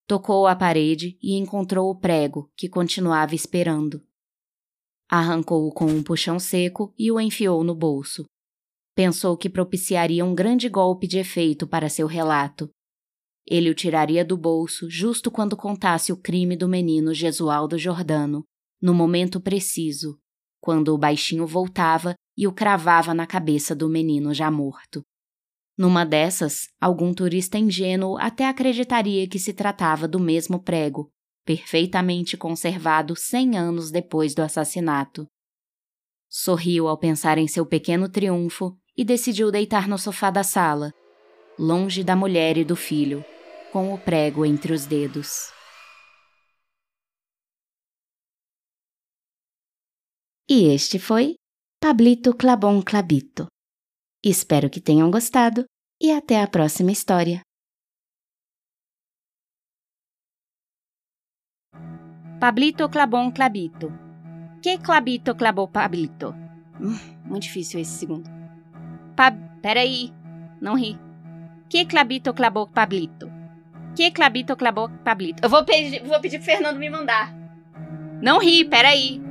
Tocou 0.07 0.47
a 0.47 0.55
parede 0.55 1.17
e 1.21 1.33
encontrou 1.33 1.89
o 1.89 1.99
prego, 1.99 2.49
que 2.55 2.69
continuava 2.69 3.35
esperando. 3.35 4.01
Arrancou-o 5.09 5.73
com 5.73 5.83
um 5.83 6.01
puxão 6.01 6.39
seco 6.39 6.93
e 6.97 7.11
o 7.11 7.19
enfiou 7.19 7.61
no 7.61 7.75
bolso. 7.75 8.23
Pensou 8.95 9.35
que 9.35 9.49
propiciaria 9.49 10.23
um 10.23 10.33
grande 10.33 10.69
golpe 10.69 11.05
de 11.05 11.17
efeito 11.17 11.67
para 11.67 11.89
seu 11.89 12.07
relato. 12.07 12.69
Ele 13.45 13.69
o 13.69 13.75
tiraria 13.75 14.23
do 14.23 14.37
bolso 14.37 14.89
justo 14.89 15.29
quando 15.29 15.57
contasse 15.57 16.13
o 16.13 16.17
crime 16.17 16.55
do 16.55 16.69
menino 16.69 17.13
Gesualdo 17.13 17.77
Jordano, 17.77 18.45
no 18.81 18.93
momento 18.93 19.41
preciso, 19.41 20.17
quando 20.63 20.93
o 20.93 20.97
baixinho 20.97 21.45
voltava 21.45 22.15
e 22.37 22.47
o 22.47 22.53
cravava 22.53 23.13
na 23.13 23.27
cabeça 23.27 23.75
do 23.75 23.89
menino 23.89 24.33
já 24.33 24.49
morto. 24.49 25.03
Numa 25.77 26.05
dessas, 26.05 26.69
algum 26.79 27.13
turista 27.13 27.57
ingênuo 27.57 28.17
até 28.17 28.47
acreditaria 28.47 29.27
que 29.27 29.37
se 29.37 29.51
tratava 29.51 30.07
do 30.07 30.21
mesmo 30.21 30.63
prego, 30.63 31.11
perfeitamente 31.43 32.37
conservado 32.37 33.13
cem 33.13 33.57
anos 33.57 33.91
depois 33.91 34.33
do 34.33 34.41
assassinato. 34.41 35.27
Sorriu 36.29 36.87
ao 36.87 36.97
pensar 36.97 37.37
em 37.37 37.47
seu 37.47 37.65
pequeno 37.65 38.07
triunfo 38.07 38.73
e 38.95 39.03
decidiu 39.03 39.51
deitar 39.51 39.85
no 39.85 39.97
sofá 39.97 40.31
da 40.31 40.43
sala, 40.43 40.93
longe 41.59 42.05
da 42.05 42.15
mulher 42.15 42.57
e 42.57 42.63
do 42.63 42.77
filho, 42.77 43.25
com 43.73 43.93
o 43.93 43.97
prego 43.97 44.45
entre 44.45 44.71
os 44.71 44.85
dedos. 44.85 45.52
E 50.49 50.67
este 50.67 50.99
foi 50.99 51.35
Pablito 51.79 52.35
Clabon 52.35 52.81
Clabito. 52.81 53.47
Espero 54.21 54.69
que 54.69 54.81
tenham 54.81 55.09
gostado 55.09 55.63
e 56.01 56.11
até 56.11 56.41
a 56.41 56.47
próxima 56.47 56.91
história. 56.91 57.41
Pablito 62.41 62.89
Clabon 62.89 63.31
Clabito. 63.31 63.87
Que 64.61 64.77
Clabito 64.79 65.33
Clabou 65.33 65.69
Pablito? 65.69 66.35
Hum, 66.77 66.99
muito 67.23 67.43
difícil 67.43 67.79
esse 67.79 67.99
segundo. 67.99 68.29
Pab... 69.15 69.33
Peraí. 69.61 70.11
Não 70.59 70.75
ri. 70.75 70.99
Que 71.69 71.85
Clabito 71.85 72.33
Clabou 72.33 72.67
Pablito? 72.67 73.31
Que 73.95 74.11
Clabito 74.11 74.57
Clabou 74.57 74.89
Pablito? 75.05 75.41
Eu 75.41 75.49
vou 75.49 75.63
vou 76.05 76.19
pedir 76.19 76.39
pro 76.39 76.45
Fernando 76.45 76.77
me 76.77 76.89
mandar. 76.89 77.33
Não 78.21 78.39
ri, 78.39 78.65
peraí. 78.65 79.22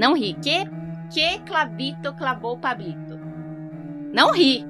Não 0.00 0.14
ri. 0.14 0.32
Que 0.32 0.64
que 1.10 1.40
Clavito 1.40 2.14
clavou 2.14 2.56
Pablito? 2.56 3.20
Não 4.14 4.32
ri. 4.32 4.64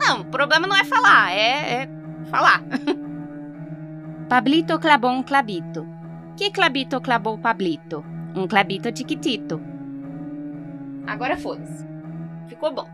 Não, 0.00 0.22
o 0.22 0.24
problema 0.24 0.66
não 0.66 0.74
é 0.74 0.82
falar, 0.82 1.30
é, 1.30 1.82
é 1.84 1.88
falar. 2.24 2.60
Pablito 4.28 4.80
clavou 4.80 5.12
um 5.12 5.22
clabito. 5.22 5.86
Que 6.36 6.50
clabito 6.50 7.00
clavou 7.00 7.38
Pablito? 7.38 8.04
Um 8.34 8.48
clabito 8.48 8.90
tiquitito. 8.90 9.62
Agora 11.06 11.36
foda-se. 11.36 11.86
Ficou 12.48 12.74
bom. 12.74 12.88